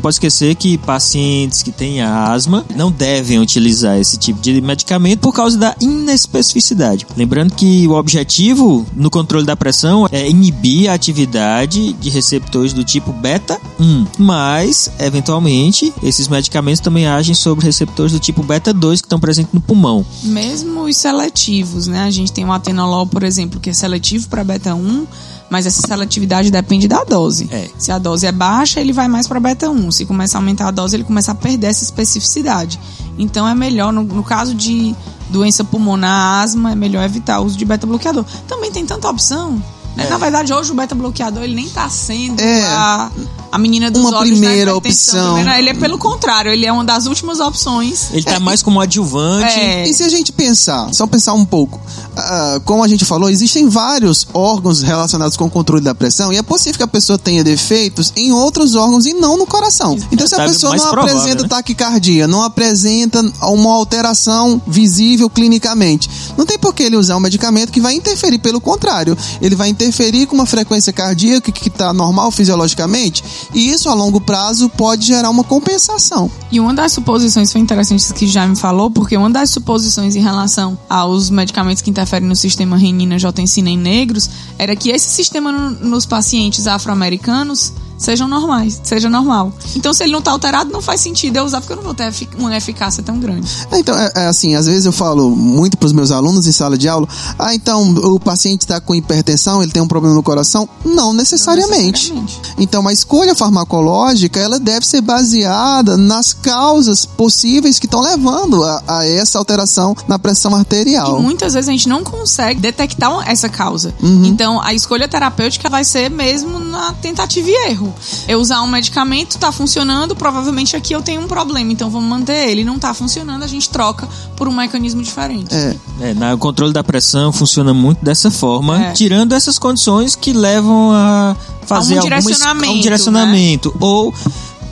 [0.00, 5.32] Pode esquecer que pacientes que têm asma não devem utilizar esse tipo de medicamento por
[5.32, 7.06] causa da inespecificidade.
[7.16, 12.84] Lembrando que o objetivo no controle da pressão é inibir a atividade de receptores do
[12.84, 19.00] tipo beta 1, mas eventualmente esses medicamentos também agem sobre receptores do tipo beta 2
[19.00, 20.04] que estão presentes no pulmão.
[20.24, 22.00] Mesmo os seletivos, né?
[22.00, 25.06] A gente tem o atenolol, por exemplo, que é seletivo para beta 1,
[25.52, 27.46] mas essa seletividade depende da dose.
[27.52, 27.68] É.
[27.76, 29.90] Se a dose é baixa, ele vai mais para beta 1.
[29.90, 32.80] Se começa a aumentar a dose, ele começa a perder essa especificidade.
[33.18, 34.96] Então é melhor, no, no caso de
[35.28, 38.24] doença pulmonar, asma, é melhor evitar o uso de beta-bloqueador.
[38.48, 39.62] Também tem tanta opção.
[39.96, 40.06] Né?
[40.06, 40.10] É.
[40.10, 42.62] Na verdade, hoje o beta-bloqueador ele nem tá sendo É.
[42.64, 43.10] a,
[43.50, 45.18] a menina dos Uma olhos primeira da hipertensão.
[45.20, 45.34] opção.
[45.34, 48.08] Primeira- Ele é pelo contrário, ele é uma das últimas opções.
[48.10, 49.52] Ele está mais como adjuvante.
[49.60, 49.86] É.
[49.86, 51.78] E se a gente pensar, só pensar um pouco,
[52.16, 56.36] ah, como a gente falou, existem vários órgãos relacionados com o controle da pressão e
[56.38, 59.96] é possível que a pessoa tenha defeitos em outros órgãos e não no coração.
[60.10, 61.48] Então, se a É, pessoa não provável, apresenta né?
[61.48, 67.70] taquicardia, não apresenta uma alteração visível clinicamente, não tem por que ele usar um medicamento
[67.70, 68.38] que vai interferir.
[68.38, 69.81] Pelo contrário, ele vai interferir
[70.28, 73.24] com uma frequência cardíaca que está normal fisiologicamente
[73.54, 76.30] e isso a longo prazo pode gerar uma compensação.
[76.50, 80.20] E uma das suposições foi interessante que já me falou, porque uma das suposições em
[80.20, 84.28] relação aos medicamentos que interferem no sistema renina, angiotensina em negros,
[84.58, 87.72] era que esse sistema no- nos pacientes afro-americanos
[88.02, 89.52] sejam normais, seja normal.
[89.76, 91.94] Então, se ele não está alterado, não faz sentido eu usar, porque eu não vou
[91.94, 93.48] ter uma eficácia tão grande.
[93.70, 96.52] É, Então, é, é assim, às vezes eu falo muito para os meus alunos em
[96.52, 100.22] sala de aula, ah, então o paciente está com hipertensão, ele tem um problema no
[100.22, 100.68] coração?
[100.84, 102.12] Não necessariamente.
[102.12, 102.54] Não necessariamente.
[102.58, 108.82] Então, a escolha farmacológica, ela deve ser baseada nas causas possíveis que estão levando a,
[108.86, 111.18] a essa alteração na pressão arterial.
[111.18, 113.94] E muitas vezes a gente não consegue detectar essa causa.
[114.02, 114.24] Uhum.
[114.24, 117.91] Então, a escolha terapêutica vai ser mesmo na tentativa e erro.
[118.28, 122.48] Eu usar um medicamento, tá funcionando, provavelmente aqui eu tenho um problema, então vamos manter
[122.48, 122.64] ele.
[122.64, 125.54] Não tá funcionando, a gente troca por um mecanismo diferente.
[125.54, 128.92] É, É, na- o controle da pressão funciona muito dessa forma, É.
[128.92, 131.36] tirando essas condições que levam a
[131.66, 134.14] fazer A um direcionamento, a um direcionamento ou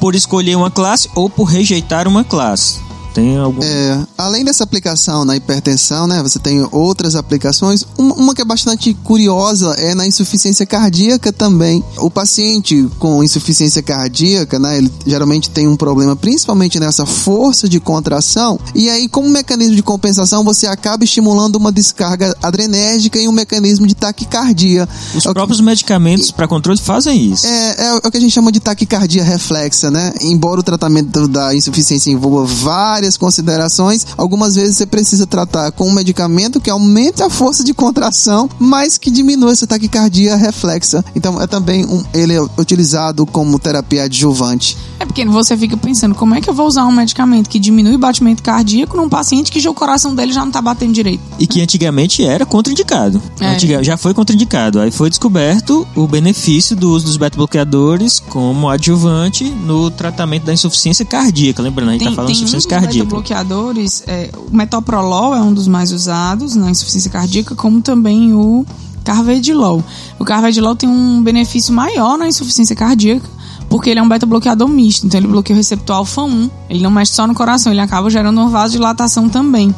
[0.00, 2.80] por escolher uma classe ou por rejeitar uma classe.
[3.14, 7.84] Tem algum É, além dessa aplicação na hipertensão, né, você tem outras aplicações.
[7.98, 11.82] Uma, uma que é bastante curiosa é na insuficiência cardíaca também.
[11.98, 17.80] O paciente com insuficiência cardíaca, né, ele geralmente tem um problema principalmente nessa força de
[17.80, 18.58] contração.
[18.74, 23.86] E aí, como mecanismo de compensação, você acaba estimulando uma descarga adrenérgica e um mecanismo
[23.86, 24.88] de taquicardia.
[25.14, 27.46] Os É o que- próprios medicamentos para controle fazem isso.
[27.46, 30.12] é, é o que a gente chama de taquicardia reflexa, né?
[30.20, 34.06] Embora o tratamento da insuficiência envolva vários várias considerações.
[34.16, 38.98] Algumas vezes você precisa tratar com um medicamento que aumenta a força de contração, mas
[38.98, 41.02] que diminui essa taquicardia reflexa.
[41.16, 44.76] Então é também um, ele é utilizado como terapia adjuvante.
[44.98, 47.94] É porque você fica pensando, como é que eu vou usar um medicamento que diminui
[47.94, 51.22] o batimento cardíaco num paciente que já o coração dele já não tá batendo direito?
[51.38, 53.20] E que antigamente era contraindicado.
[53.40, 53.54] É.
[53.54, 54.78] Antiga- já foi contraindicado.
[54.78, 61.04] Aí foi descoberto o benefício do uso dos beta-bloqueadores como adjuvante no tratamento da insuficiência
[61.06, 61.62] cardíaca.
[61.62, 62.89] Lembrando, a gente Tem, tá falando de um insuficiência cardíaca.
[62.98, 68.64] Beta-bloqueadores, é, o metoprolol é um dos mais usados na insuficiência cardíaca, como também o
[69.04, 69.82] carvedilol.
[70.18, 73.28] O carvedilol tem um benefício maior na insuficiência cardíaca,
[73.68, 77.12] porque ele é um beta-bloqueador misto, então ele bloqueia o receptor alfa-1, ele não mexe
[77.12, 79.74] só no coração, ele acaba gerando uma vasodilatação também.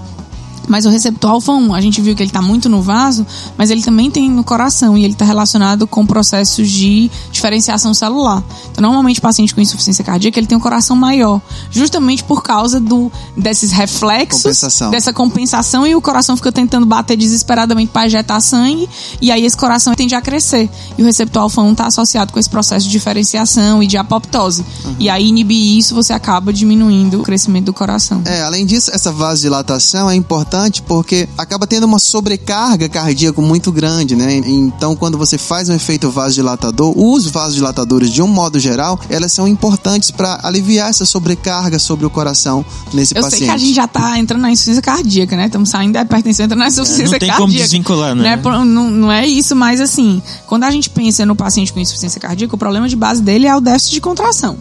[0.68, 3.82] Mas o receptor alfa-1, a gente viu que ele está muito no vaso, mas ele
[3.82, 8.42] também tem no coração e ele está relacionado com processos de diferenciação celular.
[8.70, 11.40] Então, normalmente, paciente com insuficiência cardíaca, ele tem um coração maior,
[11.70, 14.90] justamente por causa do, desses reflexos, Compensação.
[14.90, 18.88] dessa compensação e o coração fica tentando bater desesperadamente para ejetar sangue
[19.20, 20.70] e aí esse coração tende a crescer.
[20.96, 24.64] E o receptor alfa-1 está associado com esse processo de diferenciação e de apoptose.
[24.98, 28.22] E aí, inibir isso, você acaba diminuindo o crescimento do coração.
[28.24, 30.51] É, além disso, essa vasodilatação é importante
[30.82, 34.34] porque acaba tendo uma sobrecarga cardíaca muito grande, né?
[34.36, 39.46] Então, quando você faz um efeito vasodilatador, os vasodilatadores, de um modo geral, elas são
[39.48, 43.38] importantes para aliviar essa sobrecarga sobre o coração nesse Eu paciente.
[43.40, 45.46] sei que a gente já tá entrando na insuficiência cardíaca, né?
[45.46, 47.40] Estamos saindo da hipertensão, entrando na insuficiência É, não tem cardíaca.
[47.40, 48.22] como desvincular, né?
[48.22, 51.72] Não é, por- não, não é isso, mas assim, quando a gente pensa no paciente
[51.72, 54.56] com insuficiência cardíaca, o problema de base dele é o déficit de contração.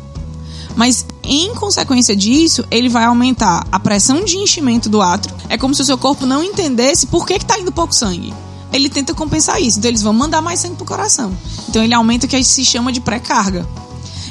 [0.75, 5.35] Mas, em consequência disso, ele vai aumentar a pressão de enchimento do átrio.
[5.49, 8.33] É como se o seu corpo não entendesse por que, que tá indo pouco sangue.
[8.71, 9.79] Ele tenta compensar isso.
[9.79, 11.35] Então, eles vão mandar mais sangue pro coração.
[11.67, 13.67] Então, ele aumenta o que se chama de pré-carga.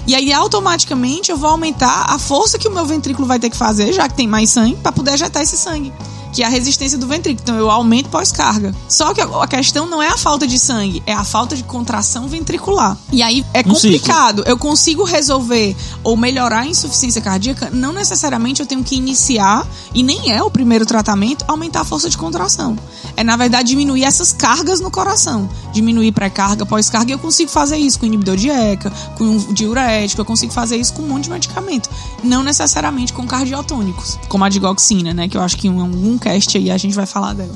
[0.06, 3.56] E aí, automaticamente, eu vou aumentar a força que o meu ventrículo vai ter que
[3.56, 5.92] fazer, já que tem mais sangue, para poder ejetar esse sangue.
[6.32, 7.42] Que é a resistência do ventrículo.
[7.42, 8.74] Então, eu aumento pós-carga.
[8.88, 12.28] Só que a questão não é a falta de sangue, é a falta de contração
[12.28, 12.96] ventricular.
[13.12, 14.42] E aí, é complicado.
[14.46, 20.02] Eu consigo resolver ou melhorar a insuficiência cardíaca, não necessariamente eu tenho que iniciar, e
[20.02, 22.78] nem é o primeiro tratamento, aumentar a força de contração.
[23.16, 25.48] É, na verdade, diminuir essas cargas no coração.
[25.72, 30.20] Diminuir pré-carga, pós-carga, e eu consigo fazer isso com inibidor de ECA, com um diurético,
[30.20, 31.90] eu consigo fazer isso com um monte de medicamento.
[32.22, 35.28] Não necessariamente com cardiotônicos, como a digoxina, né?
[35.28, 37.54] Que eu acho que em algum cast a gente vai falar dela.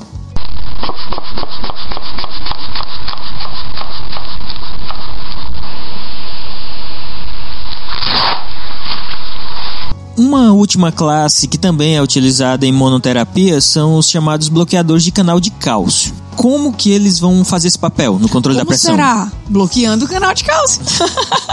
[10.35, 15.39] Uma última classe que também é utilizada em monoterapia são os chamados bloqueadores de canal
[15.39, 16.13] de cálcio.
[16.35, 18.91] Como que eles vão fazer esse papel no controle da Como pressão?
[18.91, 19.31] será?
[19.47, 20.81] Bloqueando o canal de cálcio.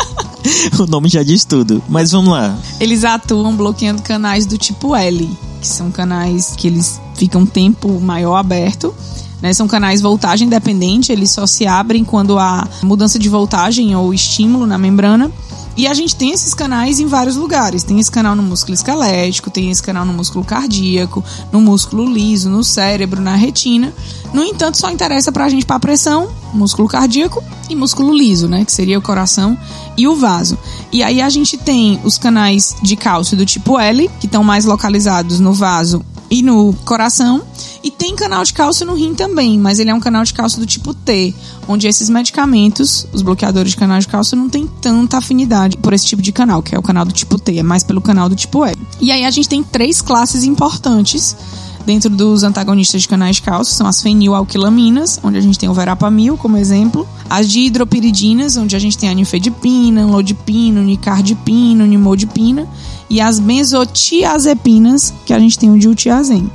[0.82, 1.80] o nome já diz tudo.
[1.88, 2.58] Mas vamos lá.
[2.80, 5.30] Eles atuam bloqueando canais do tipo L,
[5.60, 8.92] que são canais que eles ficam um tempo maior aberto.
[9.40, 9.52] Né?
[9.52, 14.66] São canais voltagem dependente, eles só se abrem quando há mudança de voltagem ou estímulo
[14.66, 15.30] na membrana.
[15.76, 17.82] E a gente tem esses canais em vários lugares.
[17.82, 22.50] Tem esse canal no músculo esquelético, tem esse canal no músculo cardíaco, no músculo liso,
[22.50, 23.92] no cérebro, na retina.
[24.32, 28.72] No entanto, só interessa pra gente para pressão, músculo cardíaco e músculo liso, né, que
[28.72, 29.56] seria o coração
[29.96, 30.58] e o vaso.
[30.90, 34.64] E aí a gente tem os canais de cálcio do tipo L, que estão mais
[34.64, 37.42] localizados no vaso e no coração.
[37.84, 40.58] E tem canal de cálcio no rim também, mas ele é um canal de cálcio
[40.58, 41.34] do tipo T,
[41.68, 46.06] onde esses medicamentos, os bloqueadores de canal de cálcio, não tem tanta afinidade por esse
[46.06, 48.34] tipo de canal, que é o canal do tipo T, é mais pelo canal do
[48.34, 48.76] tipo L.
[48.98, 51.36] E aí a gente tem três classes importantes
[51.84, 55.74] dentro dos antagonistas de canais de cálcio, são as fenilalquilaminas, onde a gente tem o
[55.74, 62.68] verapamil como exemplo, as dihidropiridinas, onde a gente tem a nifedipina, lodipina, nicardipina, nimodipina,
[63.08, 66.50] e as benzotiazepinas, que a gente tem o diltiazem.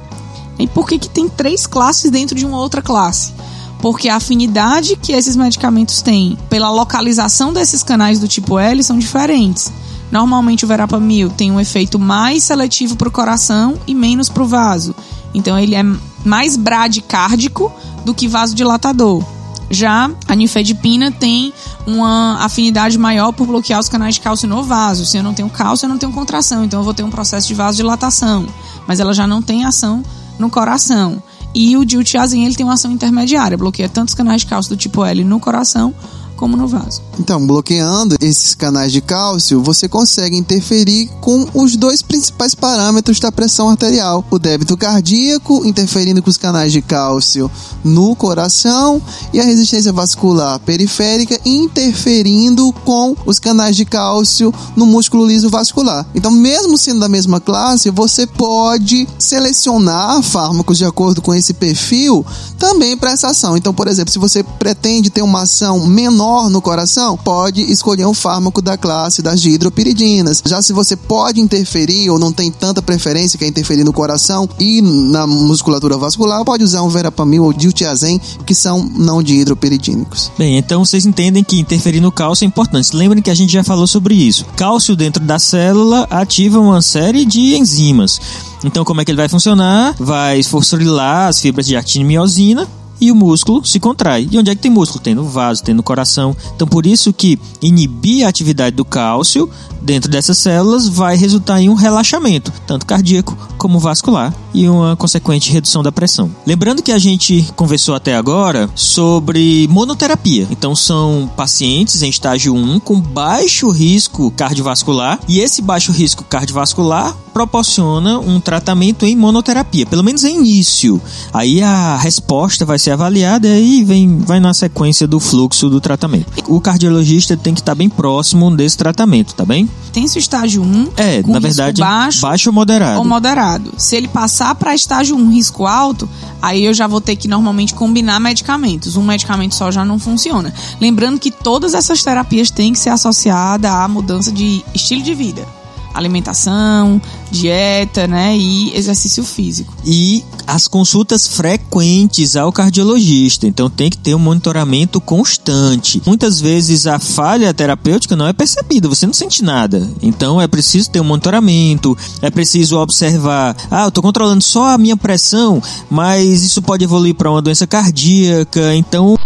[0.60, 3.34] E por que, que tem três classes dentro de uma outra classe?
[3.80, 8.98] Porque a afinidade que esses medicamentos têm pela localização desses canais do tipo L são
[8.98, 9.72] diferentes.
[10.12, 14.48] Normalmente o verapamil tem um efeito mais seletivo para o coração e menos para o
[14.48, 14.96] vaso.
[15.34, 15.84] Então ele é
[16.26, 17.72] mais bradicárdico
[18.06, 19.24] do que vasodilatador.
[19.70, 21.54] Já a nifedipina tem
[21.86, 25.06] uma afinidade maior por bloquear os canais de cálcio no vaso.
[25.06, 27.48] Se eu não tenho cálcio, eu não tenho contração, então eu vou ter um processo
[27.48, 28.48] de vasodilatação.
[28.88, 30.04] Mas ela já não tem ação
[30.40, 31.22] no coração.
[31.54, 34.78] E o diltiazem ele tem uma ação intermediária, bloqueia tanto os canais de cálcio do
[34.78, 35.94] tipo L no coração
[36.38, 37.02] como no vaso.
[37.20, 43.32] Então, bloqueando esses canais de cálcio, você consegue interferir com os dois principais parâmetros da
[43.32, 47.52] pressão arterial: o débito cardíaco, interferindo com os canais de cálcio
[47.84, 49.02] no coração,
[49.34, 56.06] e a resistência vascular periférica, interferindo com os canais de cálcio no músculo liso vascular.
[56.14, 62.26] Então, mesmo sendo da mesma classe, você pode selecionar fármacos de acordo com esse perfil
[62.60, 63.58] também para essa ação.
[63.58, 68.14] Então, por exemplo, se você pretende ter uma ação menor no coração, pode escolher um
[68.14, 70.42] fármaco da classe das dihidropiridinas.
[70.46, 74.48] Já se você pode interferir ou não tem tanta preferência que é interferir no coração
[74.60, 80.32] e na musculatura vascular, pode usar um verapamil ou diltiazem, que são não dihidropiridínicos.
[80.38, 82.96] Bem, então vocês entendem que interferir no cálcio é importante.
[82.96, 84.46] Lembrem que a gente já falou sobre isso.
[84.56, 88.20] Cálcio dentro da célula ativa uma série de enzimas.
[88.64, 89.96] Então, como é que ele vai funcionar?
[90.00, 92.68] Vai fosforilar as fibras de actina e miosina
[93.00, 94.28] e o músculo se contrai.
[94.32, 95.04] E onde é que tem músculo?
[95.04, 96.36] Tem no vaso, tem no coração.
[96.56, 99.50] Então, por isso que inibir a atividade do cálcio
[99.82, 105.52] dentro dessas células vai resultar em um relaxamento, tanto cardíaco como vascular, e uma consequente
[105.52, 106.30] redução da pressão.
[106.46, 110.48] Lembrando que a gente conversou até agora sobre monoterapia.
[110.50, 117.16] Então, são pacientes em estágio 1 com baixo risco cardiovascular, e esse baixo risco cardiovascular
[117.34, 121.00] proporciona um tratamento em monoterapia, pelo menos em início.
[121.32, 125.80] Aí a resposta vai ser avaliada e aí vem, vai na sequência do fluxo do
[125.82, 126.32] tratamento.
[126.48, 129.70] O cardiologista tem que estar bem próximo desse tratamento, tá bem?
[129.94, 133.00] Tem esse estágio 1, É, na verdade, baixo, baixo ou moderado.
[133.00, 133.74] ou moderado.
[133.78, 136.08] Se ele passar para estágio 1, risco alto,
[136.42, 138.96] aí eu já vou ter que normalmente combinar medicamentos.
[138.96, 140.54] Um medicamento só já não funciona.
[140.80, 145.57] Lembrando que todas essas terapias têm que ser associadas à mudança de estilo de vida.
[145.98, 149.74] Alimentação, dieta, né, e exercício físico.
[149.84, 153.46] e as consultas frequentes ao cardiologista.
[153.46, 156.02] Então tem que ter um monitoramento constante.
[156.06, 159.90] Muitas vezes a falha terapêutica não é percebida, você não sente nada.
[160.02, 164.78] Então é preciso ter um monitoramento, é preciso observar, ah, eu estou controlando só a
[164.78, 168.74] minha pressão, mas isso pode evoluir para uma doença cardíaca.
[168.74, 169.18] Então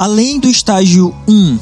[0.00, 1.58] Além do estágio 1,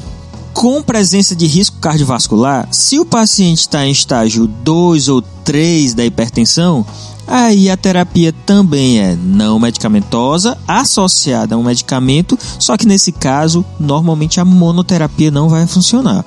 [0.55, 6.05] com presença de risco cardiovascular, se o paciente está em estágio 2 ou 3 da
[6.05, 6.87] hipertensão,
[7.27, 13.65] aí a terapia também é não medicamentosa, associada a um medicamento, só que nesse caso,
[13.81, 16.25] normalmente a monoterapia não vai funcionar.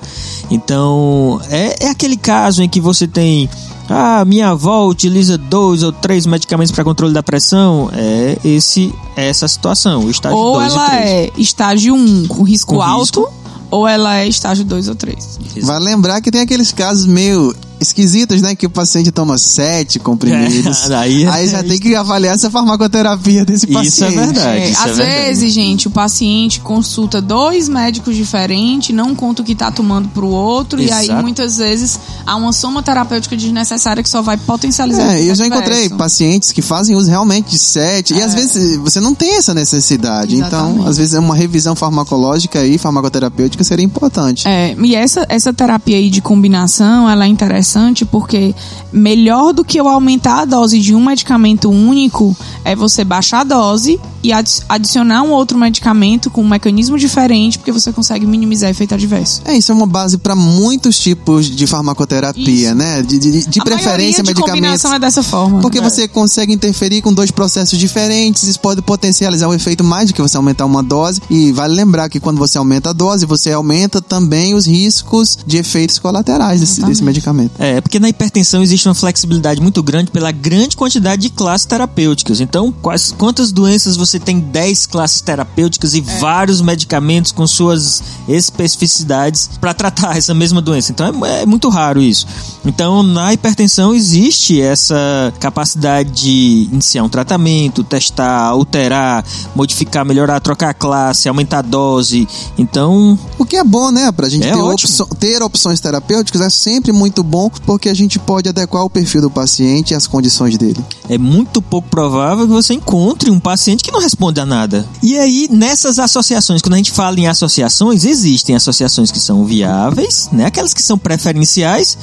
[0.50, 3.48] Então, é, é aquele caso em que você tem.
[3.94, 7.90] Ah, minha avó utiliza dois ou três medicamentos para controle da pressão.
[7.92, 11.04] É esse, é essa situação, o estágio ou 2 e ela 3.
[11.04, 13.28] é estágio 1 com risco Com alto,
[13.70, 15.38] ou ela é estágio 2 ou 3.
[15.62, 18.54] Vai lembrar que tem aqueles casos meio esquisitos, né?
[18.54, 20.88] Que o paciente toma sete comprimidos.
[20.92, 23.88] É, aí- aí já tem que avaliar essa farmacoterapia desse paciente.
[23.88, 24.46] Isso é verdade.
[24.58, 25.20] É, isso é às verdade.
[25.26, 30.26] vezes, gente, o paciente consulta dois médicos diferentes, não conta o que tá tomando pro
[30.28, 31.22] outro, e aí Exato.
[31.22, 35.46] muitas vezes há uma soma terapêutica desnecessária que só vai potencializar o É, eu já
[35.46, 39.54] encontrei pacientes que fazem uso realmente de sete, e às vezes você não tem essa
[39.54, 40.36] necessidade.
[40.36, 40.88] Então, Exatamente.
[40.88, 44.46] às vezes uma revisão farmacológica e farmacoterapêutica seria importante.
[44.46, 47.71] É, e essa, essa terapia aí de combinação, ela é interessante
[48.04, 48.54] porque
[48.92, 53.44] melhor do que eu aumentar a dose de um medicamento único é você baixar a
[53.44, 58.70] dose e adi- adicionar um outro medicamento com um mecanismo diferente, porque você consegue minimizar
[58.70, 59.42] efeito adverso.
[59.44, 62.74] É, isso é uma base para muitos tipos de farmacoterapia, Isso.
[62.74, 63.02] né?
[63.02, 64.52] De, de, de a preferência maioria de medicamentos.
[64.60, 65.60] combinação é dessa forma.
[65.60, 65.82] Porque É.
[65.82, 70.22] você consegue interferir com dois processos diferentes, isso pode potencializar o efeito mais do que
[70.22, 71.20] você aumentar uma dose.
[71.28, 75.56] E vale lembrar que quando você aumenta a dose, você aumenta também os riscos de
[75.56, 77.52] efeitos colaterais desse, desse medicamento.
[77.62, 82.40] É, porque na hipertensão existe uma flexibilidade muito grande pela grande quantidade de classes terapêuticas.
[82.40, 89.48] Então, quais, quantas doenças você tem 10 classes terapêuticas e vários medicamentos com suas especificidades
[89.60, 90.90] para tratar essa mesma doença?
[90.90, 92.26] Então, é, é muito raro isso.
[92.64, 100.70] Então, na hipertensão existe essa capacidade de iniciar um tratamento, testar, alterar, modificar, melhorar, trocar
[100.70, 102.26] a classe, aumentar a dose.
[102.58, 104.10] Então, O que é bom, né?
[104.10, 108.48] Pra gente É ter, ter opções terapêuticas é sempre muito bom, porque a gente pode
[108.48, 110.82] adequar o perfil do paciente e as condições dele.
[111.08, 114.86] é muito pouco provável que você encontre um paciente que não responde a nada.
[115.02, 120.28] E aí, nessas associações, quando a gente fala em associações, existem associações que são viáveis,
[120.32, 120.46] né?
[120.46, 121.96] Aquelas que são preferenciais,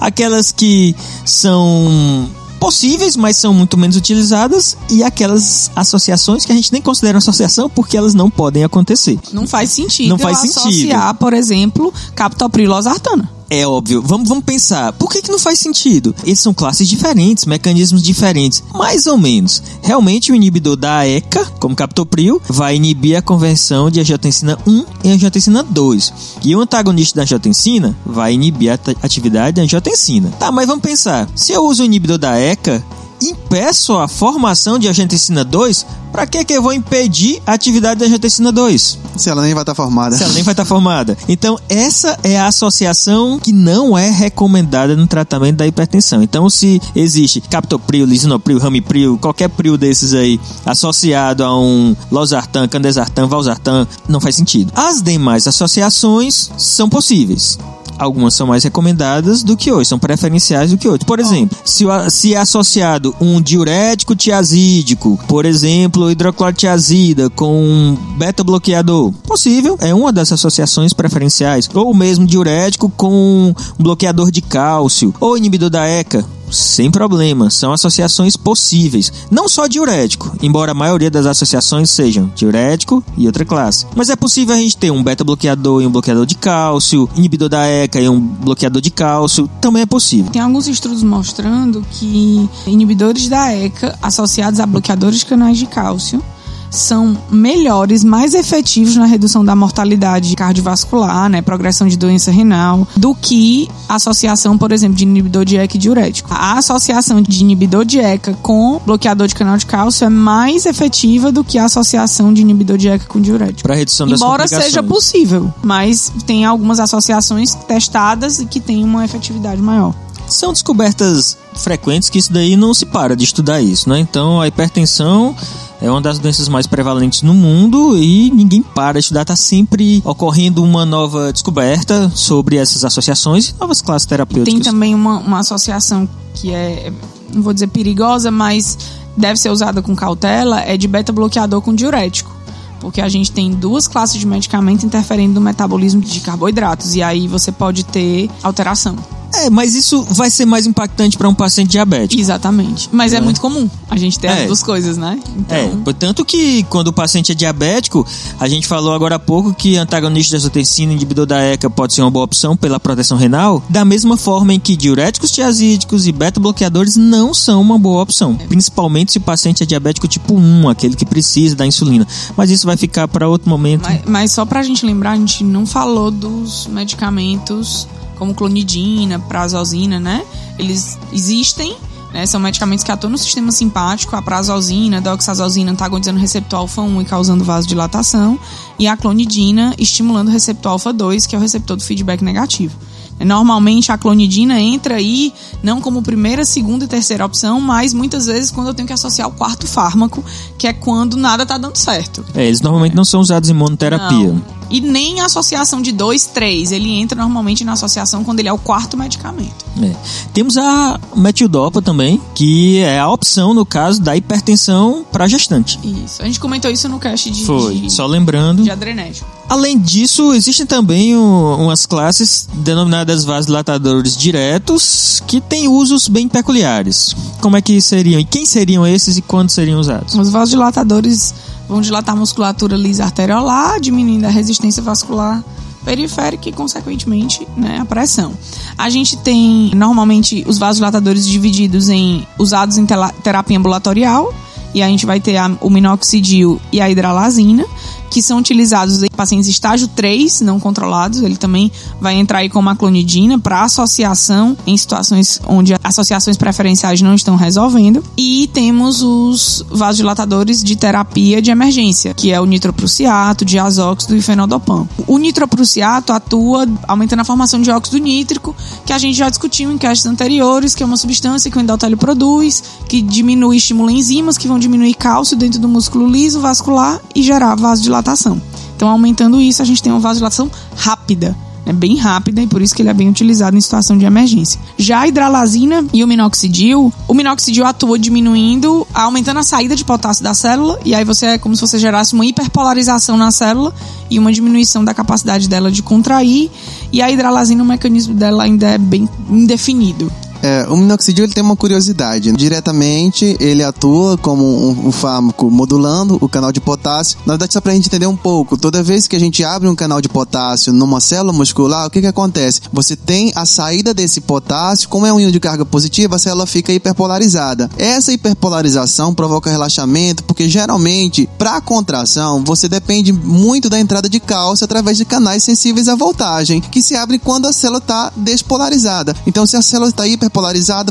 [0.00, 0.94] aquelas que
[1.24, 2.28] são
[2.58, 7.68] possíveis, mas são muito menos utilizadas, e aquelas associações que a gente nem considera associação
[7.68, 9.18] porque elas não podem acontecer.
[9.32, 10.58] Não faz sentido Não faz sentido.
[10.60, 13.30] associar, por exemplo, captopril losartana.
[13.48, 14.02] É óbvio.
[14.02, 14.92] Vamos, vamos pensar.
[14.92, 16.14] Por que, que não faz sentido?
[16.24, 18.62] Eles são classes diferentes, mecanismos diferentes.
[18.74, 19.62] Mais ou menos.
[19.82, 25.12] Realmente, o inibidor da ECA, como captopril, vai inibir a conversão de angiotensina 1 em
[25.12, 26.12] angiotensina 2.
[26.44, 30.30] E o antagonista da angiotensina vai inibir a atividade da angiotensina.
[30.38, 31.28] Tá, mas vamos pensar.
[31.34, 32.84] Se eu uso o inibidor da ECA,
[33.20, 38.06] impeço a formação de angiotensina 2, para que que eu vou impedir a atividade da
[38.06, 38.98] angiotensina 2?
[39.16, 40.16] Se ela nem vai estar tá formada.
[40.16, 41.16] Se ela nem vai estar tá formada.
[41.28, 46.22] Então, essa é a associação que não é recomendada no tratamento da hipertensão.
[46.22, 53.26] Então, se existe captopril, lisinopril, ramipril, qualquer pril desses aí associado a um losartan, candesartan,
[53.26, 54.72] valsartan, não faz sentido.
[54.74, 57.58] As demais associações são possíveis
[57.98, 61.06] algumas são mais recomendadas do que outras, são preferenciais do que outras.
[61.06, 69.12] Por exemplo, se, se é associado um diurético tiazídico, por exemplo, hidroclorotiazida com um beta-bloqueador,
[69.24, 71.68] possível, é uma das associações preferenciais.
[71.74, 78.36] Ou mesmo diurético com bloqueador de cálcio, ou inibidor da ECA, sem problema, são associações
[78.36, 79.12] possíveis.
[79.30, 83.86] Não só diurético, embora a maioria das associações sejam diurético e outra classe.
[83.94, 87.66] Mas é possível a gente ter um beta-bloqueador e um bloqueador de cálcio, inibidor da
[87.66, 90.32] ECA e um bloqueador de cálcio, também é possível.
[90.32, 96.22] Tem alguns estudos mostrando que inibidores da ECA associados a bloqueadores de canais de cálcio
[96.70, 103.14] são melhores, mais efetivos na redução da mortalidade cardiovascular, né, progressão de doença renal, do
[103.14, 106.28] que a associação, por exemplo, de inibidor de ECA e diurético.
[106.32, 111.32] A associação de inibidor de ECA com bloqueador de canal de cálcio é mais efetiva
[111.32, 113.62] do que a associação de inibidor de ECA com diurético.
[113.62, 119.04] Para redução das Embora seja possível, mas tem algumas associações testadas e que têm uma
[119.04, 119.94] efetividade maior
[120.28, 123.98] são descobertas frequentes que isso daí não se para de estudar isso, né?
[123.98, 125.34] Então a hipertensão
[125.80, 130.02] é uma das doenças mais prevalentes no mundo e ninguém para de estudar, está sempre
[130.04, 134.54] ocorrendo uma nova descoberta sobre essas associações e novas classes terapêuticas.
[134.54, 136.92] Tem também uma, uma associação que é,
[137.32, 138.78] não vou dizer perigosa, mas
[139.16, 142.34] deve ser usada com cautela, é de beta-bloqueador com diurético.
[142.80, 147.26] Porque a gente tem duas classes de medicamento interferindo no metabolismo de carboidratos e aí
[147.26, 148.96] você pode ter alteração.
[149.36, 152.20] É, mas isso vai ser mais impactante para um paciente diabético.
[152.20, 152.88] Exatamente.
[152.92, 154.40] Mas é, é muito comum a gente ter é.
[154.40, 155.18] as duas coisas, né?
[155.36, 155.56] Então...
[155.56, 158.06] É, portanto que quando o paciente é diabético,
[158.38, 162.02] a gente falou agora há pouco que antagonista de angiotensina inibidor da ECA pode ser
[162.02, 166.96] uma boa opção pela proteção renal, da mesma forma em que diuréticos tiazídicos e beta-bloqueadores
[166.96, 168.46] não são uma boa opção, é.
[168.46, 172.06] principalmente se o paciente é diabético tipo 1, aquele que precisa da insulina.
[172.36, 173.82] Mas isso vai ficar para outro momento.
[173.82, 179.18] Mas, mas só para a gente lembrar, a gente não falou dos medicamentos como clonidina,
[179.18, 180.24] prazosina, né?
[180.58, 181.76] Eles existem,
[182.12, 182.26] né?
[182.26, 186.82] São medicamentos que atuam no sistema simpático, a prazosina, a doxazosina antagonizando o receptor alfa
[186.82, 188.38] 1 e causando vasodilatação,
[188.78, 192.76] e a clonidina estimulando o receptor alfa 2, que é o receptor do feedback negativo.
[193.24, 195.32] Normalmente a clonidina entra aí
[195.62, 199.28] não como primeira, segunda e terceira opção, mas muitas vezes quando eu tenho que associar
[199.28, 200.24] o quarto fármaco,
[200.58, 202.24] que é quando nada está dando certo.
[202.34, 204.32] É, eles normalmente não são usados em monoterapia.
[204.32, 204.56] Não.
[204.68, 206.72] E nem a associação de dois, três.
[206.72, 209.64] Ele entra normalmente na associação quando ele é o quarto medicamento.
[209.80, 209.94] É.
[210.34, 215.80] Temos a metildopa também, que é a opção, no caso, da hipertensão para gestante.
[215.82, 216.20] Isso.
[216.20, 217.46] A gente comentou isso no cast de.
[217.46, 217.74] Foi.
[217.76, 218.62] De, Só lembrando.
[218.62, 219.26] De adrenérgico.
[219.48, 227.16] Além disso, existem também um, umas classes denominadas vasodilatadores diretos que têm usos bem peculiares.
[227.40, 228.20] Como é que seriam?
[228.20, 230.14] E quem seriam esses e quando seriam usados?
[230.14, 231.34] Os vasodilatadores
[231.66, 235.42] vão dilatar a musculatura lisa arteriolar, diminuindo a resistência vascular
[235.86, 238.34] periférica e, consequentemente, né, a pressão.
[238.76, 242.84] A gente tem, normalmente, os vasodilatadores divididos em usados em
[243.22, 244.34] terapia ambulatorial,
[244.74, 247.64] e a gente vai ter a, o minoxidil e a hidralazina
[248.10, 251.20] que são utilizados em pacientes estágio 3 não controlados.
[251.20, 251.70] Ele também
[252.00, 258.02] vai entrar aí com maclonidina para associação em situações onde associações preferenciais não estão resolvendo.
[258.16, 264.86] E temos os vasodilatadores de terapia de emergência, que é o nitroprusiato, diazóxido e fenodopan.
[265.06, 268.54] O nitroprusiato atua aumentando a formação de óxido nítrico,
[268.84, 271.96] que a gente já discutiu em castes anteriores, que é uma substância que o endotélio
[271.96, 277.22] produz, que diminui estimula enzimas que vão diminuir cálcio dentro do músculo liso vascular e
[277.22, 278.40] gerar vasodilatação vasodilatação.
[278.76, 282.74] Então, aumentando isso, a gente tem uma vasodilatação rápida, é bem rápida e por isso
[282.74, 284.60] que ele é bem utilizado em situação de emergência.
[284.78, 290.22] Já a hidralazina e o minoxidil, o minoxidil atua diminuindo, aumentando a saída de potássio
[290.22, 293.74] da célula e aí você é como se você gerasse uma hiperpolarização na célula
[294.08, 296.50] e uma diminuição da capacidade dela de contrair
[296.92, 300.12] e a hidralazina, o mecanismo dela ainda é bem indefinido.
[300.46, 302.30] É, o minoxidil ele tem uma curiosidade.
[302.30, 307.18] Diretamente, ele atua como um, um fármaco modulando o canal de potássio.
[307.26, 309.74] Na verdade, só pra gente entender um pouco, toda vez que a gente abre um
[309.74, 312.60] canal de potássio numa célula muscular, o que que acontece?
[312.72, 316.46] Você tem a saída desse potássio, como é um íon de carga positiva, a célula
[316.46, 317.68] fica hiperpolarizada.
[317.76, 324.64] Essa hiperpolarização provoca relaxamento, porque geralmente, para contração, você depende muito da entrada de cálcio
[324.64, 329.16] através de canais sensíveis à voltagem, que se abrem quando a célula está despolarizada.
[329.26, 330.35] Então, se a célula está hiperpolarizada,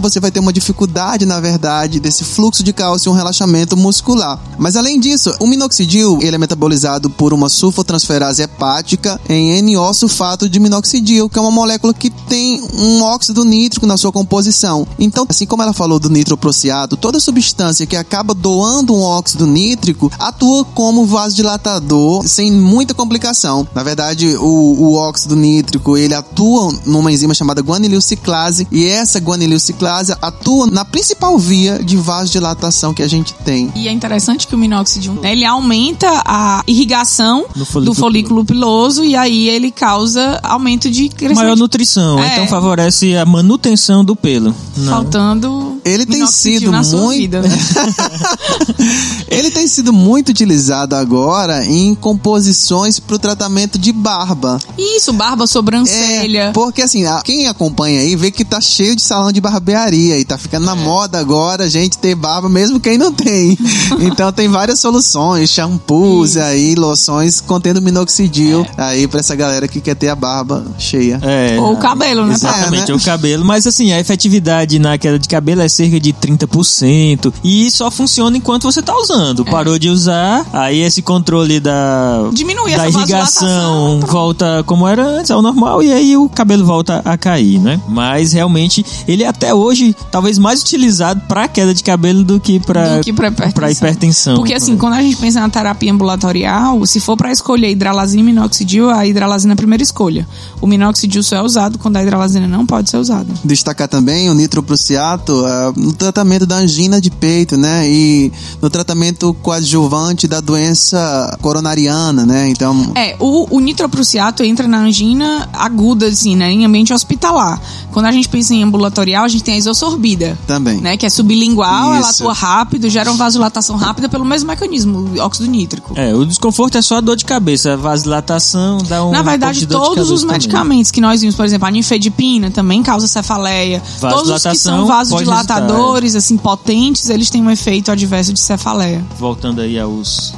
[0.02, 4.40] você vai ter uma dificuldade, na verdade, desse fluxo de cálcio e um relaxamento muscular.
[4.58, 10.60] Mas além disso, o minoxidil ele é metabolizado por uma sulfotransferase hepática em NO-sulfato de
[10.60, 14.88] minoxidil, que é uma molécula que tem um óxido nítrico na sua composição.
[14.98, 20.12] Então, assim como ela falou do nitroprociato, toda substância que acaba doando um óxido nítrico
[20.18, 23.68] atua como vasodilatador sem muita complicação.
[23.76, 30.16] Na verdade, o, o óxido nítrico ele atua numa enzima chamada guanililciclase e essa guanililciclase
[30.22, 33.72] atua na principal via de vasodilatação que a gente tem.
[33.76, 39.16] E é interessante que o minoxidil ele aumenta a irrigação folículo do folículo piloso e
[39.16, 41.36] aí ele causa aumento de crescimento.
[41.44, 42.34] Maior nutrição, É.
[42.34, 44.56] então favorece a manutenção do pelo.
[44.78, 44.91] Não.
[44.94, 47.41] faltando Ele tem sido na sua muito- vida.
[47.41, 47.49] né?
[49.28, 54.60] Ele tem sido muito utilizado agora em composições para o tratamento de barba.
[54.78, 56.40] Isso, barba, sobrancelha.
[56.45, 60.18] É, porque assim, a- quem acompanha aí vê que tá cheio de salão de barbearia
[60.20, 60.66] e tá ficando É.
[60.66, 63.58] na moda agora a gente ter barba, mesmo quem não tem.
[64.00, 68.82] Então tem várias soluções, shampoos aí, loções contendo minoxidil É.
[68.84, 71.20] aí pra essa galera que quer ter a barba cheia.
[71.22, 72.34] É, Ou o cabelo, né?
[72.34, 72.94] Exatamente, É, né?
[72.96, 73.46] o cabelo.
[73.46, 77.34] Mas assim, a efetividade na queda de cabelo é cerca de 30%.
[77.44, 79.44] E só funciona enquanto você tá usando.
[79.48, 79.52] É.
[79.52, 84.12] Parou de usar, aí esse controle da, Diminui da irrigação pronto.
[84.12, 87.80] volta como era antes, ao normal, e aí o cabelo volta a cair, né?
[87.88, 92.60] Mas realmente, ele é até hoje talvez mais utilizado pra queda de cabelo do que
[92.60, 93.69] pra hipertensão.
[93.72, 94.36] hipertensão.
[94.38, 98.26] Porque assim, quando a gente pensa na terapia ambulatorial, se for pra escolher hidralazina e
[98.26, 100.27] minoxidil, a hidralazina é a primeira escolha.
[100.61, 103.34] O minoxidil só é usado quando a hidralazina não pode ser usada.
[103.44, 107.88] Destacar também o nitroprussiato ah, no tratamento da angina de peito, né?
[107.90, 112.49] E no tratamento coadjuvante da doença coronariana, né?
[112.49, 116.52] Então, É, o, o nitroprussiato entra na angina aguda, assim, né?
[116.52, 117.61] Em ambiente hospitalar.
[117.91, 120.38] Quando a gente pensa em ambulatorial, a gente tem a isosorbida.
[120.48, 120.80] também.
[120.82, 122.24] Né, que é sublingual, ela Isso.
[122.24, 125.94] atua rápido, gera uma vasodilatação rápida pelo mesmo mecanismo, o óxido nítrico.
[125.96, 129.60] É, o desconforto é só a dor de cabeça, a vasodilatação dá um Na verdade,
[129.60, 130.36] de dor de todos os também.
[130.36, 133.82] medicamentos que nós vimos, por exemplo, a nifedipina também causa cefaleia.
[134.00, 139.04] Todos os que são vasodilatadores, assim, potentes, eles têm um efeito adverso de cefaleia.
[139.20, 140.34] voltando aí aos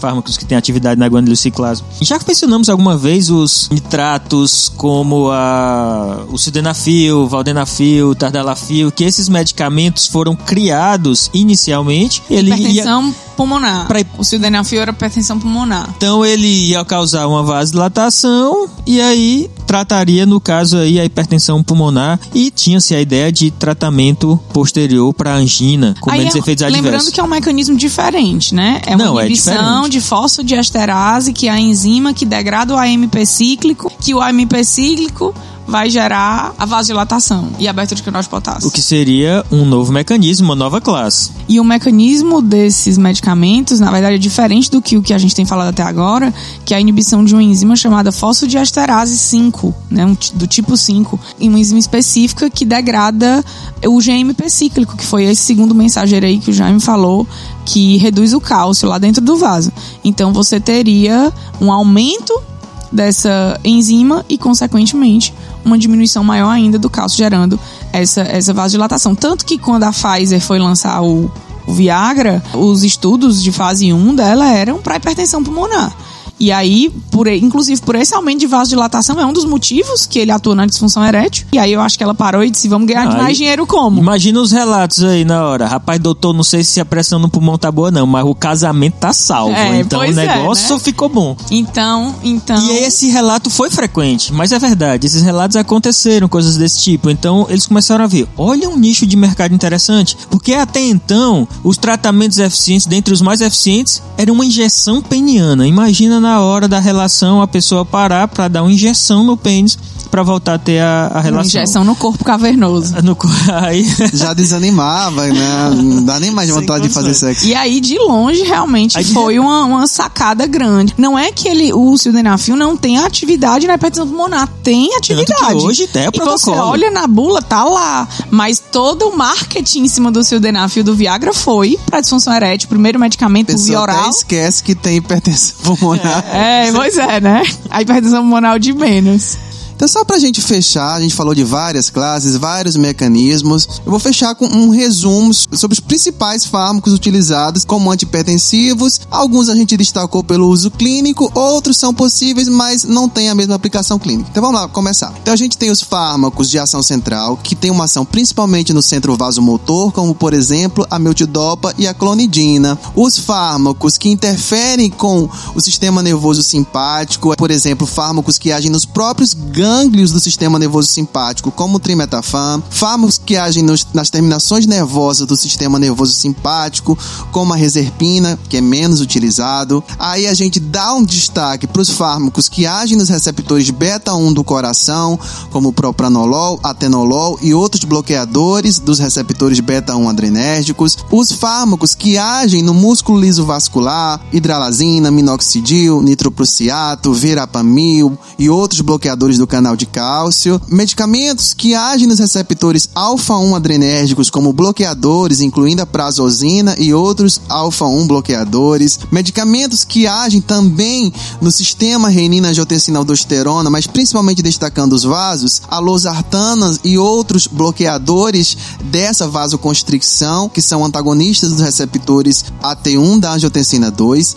[0.00, 1.82] fármacos que têm atividade na guanilociclase.
[2.00, 9.28] Já que mencionamos alguma vez os nitratos como a, o sildenafil, valdenafil, tardalafil, que esses
[9.28, 13.86] medicamentos foram criados inicialmente, ele ia, Hipertensão pulmonar.
[13.86, 15.88] Pra- O sildenafil era hipertensão pulmonar.
[15.96, 22.18] então ele ia causar uma vasodilatação e aí trataria no caso aí a hipertensão pulmonar
[22.34, 26.86] e tinha-se a ideia de tratamento posterior para angina com Aí menos é- efeitos lembrando
[26.86, 27.10] adversos.
[27.10, 28.80] que é um mecanismo diferente, né?
[28.86, 29.90] É uma Não, é inibição diferente.
[29.92, 35.34] de fosfodiesterase, que é a enzima que degrada o AMP cíclico, que o AMP cíclico
[35.70, 38.68] vai gerar a vasodilatação e a abertura de canal de potássio.
[38.68, 41.30] O que seria um novo mecanismo, uma nova classe.
[41.48, 45.34] E o mecanismo desses medicamentos, na verdade, é diferente do que o que a gente
[45.34, 46.34] tem falado até agora,
[46.64, 51.18] que é a inibição de uma enzima chamada fosfodiesterase 5, né, um do tipo 5,
[51.38, 53.44] e uma enzima específica que degrada
[53.86, 57.26] o GMP cíclico, que foi esse segundo mensageiro aí que o Jaime falou,
[57.64, 59.72] que reduz o cálcio lá dentro do vaso.
[60.04, 62.49] Então você teria um aumento
[62.90, 65.32] dessa enzima e, consequentemente,
[65.64, 67.58] uma diminuição maior ainda do cálcio, gerando
[67.92, 69.14] essa, essa vasodilatação.
[69.14, 71.30] Tanto que quando a Pfizer foi lançar o,
[71.66, 75.94] o Viagra, os estudos de fase 1 dela eram para hipertensão pulmonar.
[76.40, 80.32] E aí, por, inclusive por esse aumento de vasodilatação, é um dos motivos que ele
[80.32, 81.46] atua na disfunção erétil.
[81.52, 84.00] E aí eu acho que ela parou e disse: vamos ganhar Ah, mais dinheiro como?
[84.00, 85.66] Imagina os relatos aí na hora.
[85.66, 88.94] Rapaz, doutor, não sei se a pressão no pulmão tá boa, não, mas o casamento
[88.94, 89.54] tá salvo.
[89.54, 90.80] É, então o é, negócio né?
[90.80, 91.36] ficou bom.
[91.50, 92.56] Então, então.
[92.56, 97.10] E aí esse relato foi frequente, mas é verdade, esses relatos aconteceram, coisas desse tipo.
[97.10, 101.76] Então eles começaram a ver, olha um nicho de mercado interessante, porque até então os
[101.76, 105.66] tratamentos eficientes, dentre os mais eficientes, era uma injeção peniana.
[105.66, 109.76] Imagina na hora da relação a pessoa parar para dar uma injeção no pênis
[110.10, 111.46] para voltar a ter a, a Uma relação.
[111.62, 112.94] injeção no corpo cavernoso.
[113.02, 113.16] No,
[113.62, 115.70] aí, Já desanimava, né?
[115.76, 117.46] Não dá nem mais Sem vontade de fazer sexo.
[117.46, 120.94] E aí, de longe, realmente Aí de- foi uma, uma sacada grande.
[120.98, 124.48] Não é que ele, o sildenafil não tem atividade na hipertensão pulmonar.
[124.62, 125.54] Tem atividade.
[125.54, 126.70] hoje tem o E você protocolo.
[126.70, 128.06] olha na bula, tá lá.
[128.30, 132.68] Mas todo o marketing em cima do sildenafil do Viagra foi pra disfunção erétil.
[132.68, 134.10] Primeiro medicamento pessoa via até oral.
[134.10, 136.24] esquece que tem hipertensão pulmonar.
[136.32, 137.42] É, pois é, né?
[137.70, 139.36] A hipertensão pulmonar é o de menos.
[139.80, 143.66] Então, só pra gente fechar, a gente falou de várias classes, vários mecanismos.
[143.82, 149.00] Eu vou fechar com um resumo sobre os principais fármacos utilizados como antihipertensivos.
[149.10, 153.54] Alguns a gente destacou pelo uso clínico, outros são possíveis, mas não têm a mesma
[153.54, 154.28] aplicação clínica.
[154.30, 155.14] Então, vamos lá, começar.
[155.22, 158.82] Então, a gente tem os fármacos de ação central, que tem uma ação principalmente no
[158.82, 162.78] centro vasomotor, como, por exemplo, a meltidopa e a clonidina.
[162.94, 168.84] Os fármacos que interferem com o sistema nervoso simpático, por exemplo, fármacos que agem nos
[168.84, 174.66] próprios gânglios do sistema nervoso simpático, como o trimetafam, fármacos que agem nos- nas terminações
[174.66, 176.98] nervosas do sistema nervoso simpático,
[177.30, 179.82] como a reserpina, que é menos utilizado.
[179.96, 184.32] Aí a gente dá um destaque para os fármacos que agem nos receptores beta 1
[184.32, 185.16] do coração,
[185.50, 190.98] como propranolol, atenolol e outros bloqueadores dos receptores beta 1 adrenérgicos.
[191.12, 199.38] Os fármacos que agem no músculo liso vascular, hidralazina, minoxidil, nitroprusiato, verapamil e outros bloqueadores
[199.38, 200.60] do canal de cálcio.
[200.68, 208.06] Medicamentos que agem nos receptores alfa-1 adrenérgicos, como bloqueadores, incluindo a prazosina e outros alfa-1
[208.06, 208.98] bloqueadores.
[209.10, 216.96] Medicamentos que agem também no sistema renina-angiotensina-aldosterona, mas principalmente destacando os vasos, a losartanas e
[216.96, 224.36] outros bloqueadores dessa vasoconstricção, que são antagonistas dos receptores AT1 da angiotensina 2.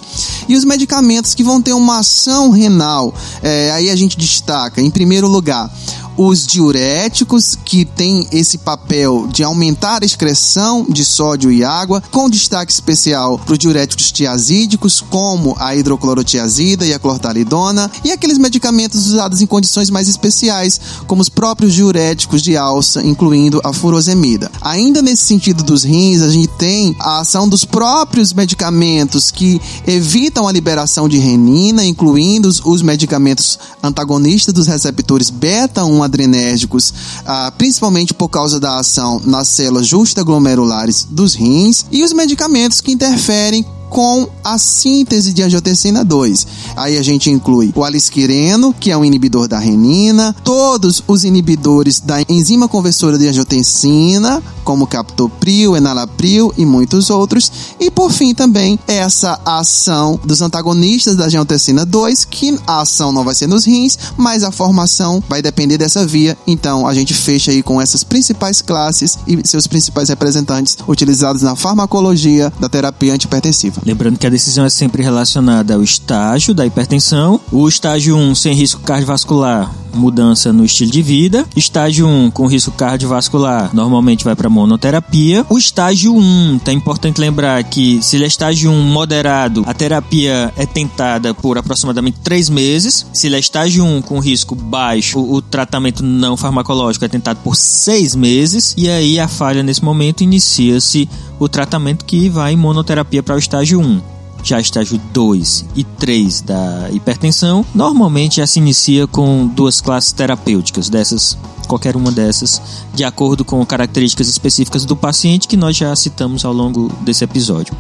[0.50, 4.90] E os medicamentos que vão ter uma ação renal, é, aí a gente destaca, em
[4.90, 5.70] primeiro lugar,
[6.18, 12.30] os diuréticos, que têm esse papel de aumentar a excreção de sódio e água, com
[12.30, 19.08] destaque especial para os diuréticos tiazídicos, como a hidroclorotiazida e a clortalidona, e aqueles medicamentos
[19.08, 24.52] usados em condições mais especiais, como os próprios diuréticos de alça, incluindo a furosemida.
[24.62, 30.48] Ainda nesse sentido dos rins, a gente tem a ação dos próprios medicamentos que evitam
[30.48, 36.94] a liberação de renina, incluindo os- os medicamentos antagonistas dos receptores beta-1 adrenérgicos,
[37.26, 42.92] ah, principalmente por causa da ação nas células justaglomerulares dos rins, e os medicamentos que
[42.92, 46.48] interferem com a síntese de angiotensina 2.
[46.76, 52.00] Aí a gente inclui o alisquireno, que é um inibidor da renina, todos os inibidores
[52.00, 58.80] da enzima conversora de angiotensina, como captopril, enalapril e muitos outros, e por fim também
[58.88, 64.00] essa ação dos antagonistas da angiotensina 2, que a ação não vai ser nos rins,
[64.18, 66.36] mas a formação vai depender dessa via.
[66.48, 71.56] Então a gente fecha aí com essas principais classes e seus principais representantes utilizados na
[71.56, 73.83] farmacologia da terapia antihipertensiva.
[73.86, 77.40] Lembrando que a decisão é sempre relacionada ao estágio da hipertensão.
[77.52, 81.46] O estágio 1 sem risco cardiovascular, mudança no estilo de vida.
[81.56, 85.46] Estágio 1 com risco cardiovascular, normalmente vai para monoterapia.
[85.50, 90.54] O estágio 1, tá importante lembrar que se ele é estágio 1 moderado, a terapia
[90.56, 93.06] é tentada por aproximadamente 3 meses.
[93.14, 97.40] Se ele é estágio 1 com risco baixo, o, o tratamento não farmacológico é tentado
[97.44, 98.74] por 6 meses.
[98.78, 101.10] E aí a falha nesse momento inicia-se
[101.40, 104.14] o tratamento que vai em monoterapia para o estágio 1.
[104.44, 110.90] Já estágio 2 e 3 da hipertensão, normalmente já se inicia com duas classes terapêuticas,
[110.90, 111.38] dessas,
[111.68, 112.62] qualquer uma dessas,
[112.94, 117.74] de acordo com características específicas do paciente que nós já citamos ao longo desse episódio.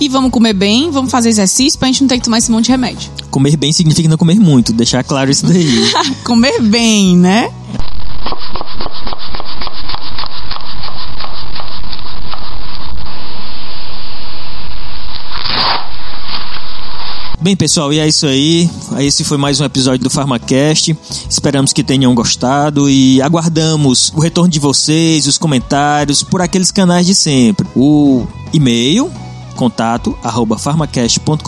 [0.00, 2.66] E vamos comer bem, vamos fazer exercício pra gente não ter que tomar esse monte
[2.66, 3.10] de remédio.
[3.30, 5.90] Comer bem significa não comer muito, deixar claro isso daí.
[6.24, 7.50] comer bem, né?
[17.44, 18.70] Bem, pessoal, e é isso aí.
[19.00, 20.96] Esse foi mais um episódio do PharmaCast.
[21.28, 27.06] Esperamos que tenham gostado e aguardamos o retorno de vocês, os comentários por aqueles canais
[27.06, 27.66] de sempre.
[27.76, 29.12] O e-mail
[29.54, 31.38] contato arroba farmacast.com.br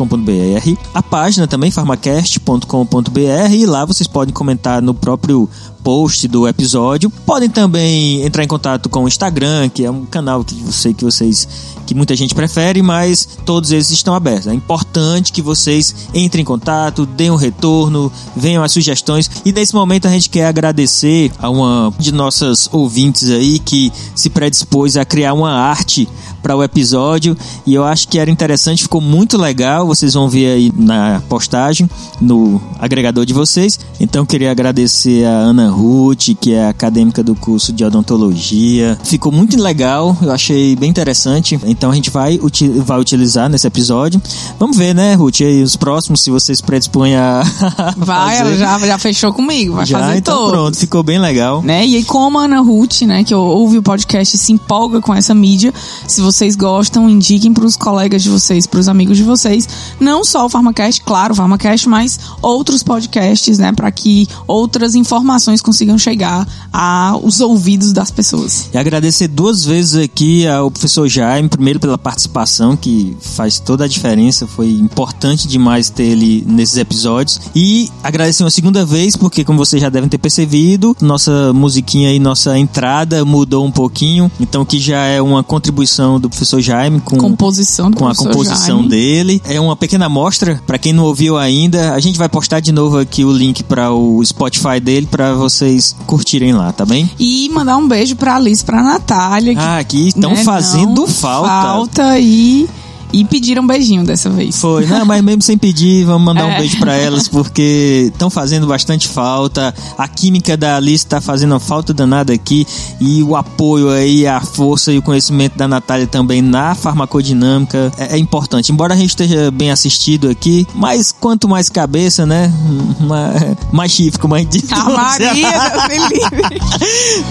[0.94, 5.48] a página também farmacast.com.br e lá vocês podem comentar no próprio
[5.86, 10.42] post do episódio podem também entrar em contato com o Instagram que é um canal
[10.42, 11.46] que eu sei que vocês
[11.86, 16.44] que muita gente prefere mas todos eles estão abertos é importante que vocês entrem em
[16.44, 21.48] contato deem um retorno venham as sugestões e nesse momento a gente quer agradecer a
[21.48, 26.08] uma de nossas ouvintes aí que se predispôs a criar uma arte
[26.46, 27.36] para o episódio
[27.66, 29.84] e eu acho que era interessante, ficou muito legal.
[29.84, 31.90] Vocês vão ver aí na postagem,
[32.20, 33.80] no agregador de vocês.
[33.98, 38.98] Então queria agradecer a Ana Ruth, que é acadêmica do curso de odontologia.
[39.04, 41.60] Ficou muito legal, eu achei bem interessante.
[41.66, 44.20] Então a gente vai, uti vai utilizar nesse episódio.
[44.58, 45.40] Vamos ver, né, Ruth?
[45.40, 47.42] E aí os próximos, se vocês predispõem a.
[47.98, 50.50] vai, ela já, já fechou comigo, vai já, fazer então todos.
[50.50, 51.60] pronto, ficou bem legal.
[51.60, 51.86] Né?
[51.86, 55.14] E aí, como a Ana Ruth, né, que ouve o podcast e se empolga com
[55.14, 55.74] essa mídia,
[56.08, 59.68] se vocês gostam, indiquem para os colegas de vocês, para os amigos de vocês,
[60.00, 65.55] não só o Farmacast, claro, o Farmacast, mas outros podcasts, né, para que outras informações
[65.60, 68.68] consigam chegar aos ouvidos das pessoas.
[68.72, 73.88] E agradecer duas vezes aqui ao professor Jaime, primeiro pela participação, que faz toda a
[73.88, 77.40] diferença, foi importante demais ter ele nesses episódios.
[77.54, 82.18] E agradecer uma segunda vez, porque como vocês já devem ter percebido, nossa musiquinha e
[82.18, 87.16] nossa entrada mudou um pouquinho, então que já é uma contribuição do professor Jaime com,
[87.16, 88.88] composição com a composição Jaime.
[88.88, 89.42] dele.
[89.44, 92.98] É uma pequena amostra, para quem não ouviu ainda, a gente vai postar de novo
[92.98, 97.10] aqui o link para o Spotify dele para vocês curtirem lá, tá bem?
[97.18, 99.55] E mandar um beijo pra Alice, pra Natália.
[99.55, 101.48] Que, ah, que estão né, fazendo falta.
[101.48, 102.68] Falta e
[103.12, 104.56] e pediram um beijinho dessa vez.
[104.58, 106.54] Foi, não, mas mesmo sem pedir, vamos mandar É.
[106.54, 109.74] um beijo pra elas, porque estão fazendo bastante falta.
[109.96, 112.66] A química da Alice tá fazendo falta danada aqui.
[113.00, 118.14] E o apoio aí, a força e o conhecimento da Natália também na farmacodinâmica é,
[118.14, 118.70] é importante.
[118.72, 122.52] Embora a gente esteja bem assistido aqui, mas quanto mais cabeça, né?
[123.00, 124.72] Mais, mais chifre, como a gente diz.
[124.72, 126.60] A Maria Felipe.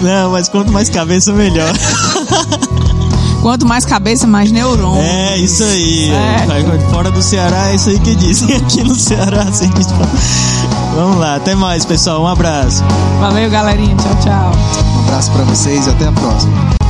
[0.00, 1.72] Não, mas quanto mais cabeça, melhor.
[3.46, 5.00] Quanto mais cabeça, mais neurônio.
[5.00, 6.10] É, isso aí.
[6.10, 6.90] É.
[6.90, 9.42] Fora do Ceará, é isso aí que dizem aqui no Ceará.
[9.42, 10.10] Assim que fala.
[10.96, 12.24] Vamos lá, até mais, pessoal.
[12.24, 12.82] Um abraço.
[13.20, 13.94] Valeu, galerinha.
[13.94, 14.50] Tchau, tchau.
[14.96, 16.85] Um abraço para vocês e até a próxima.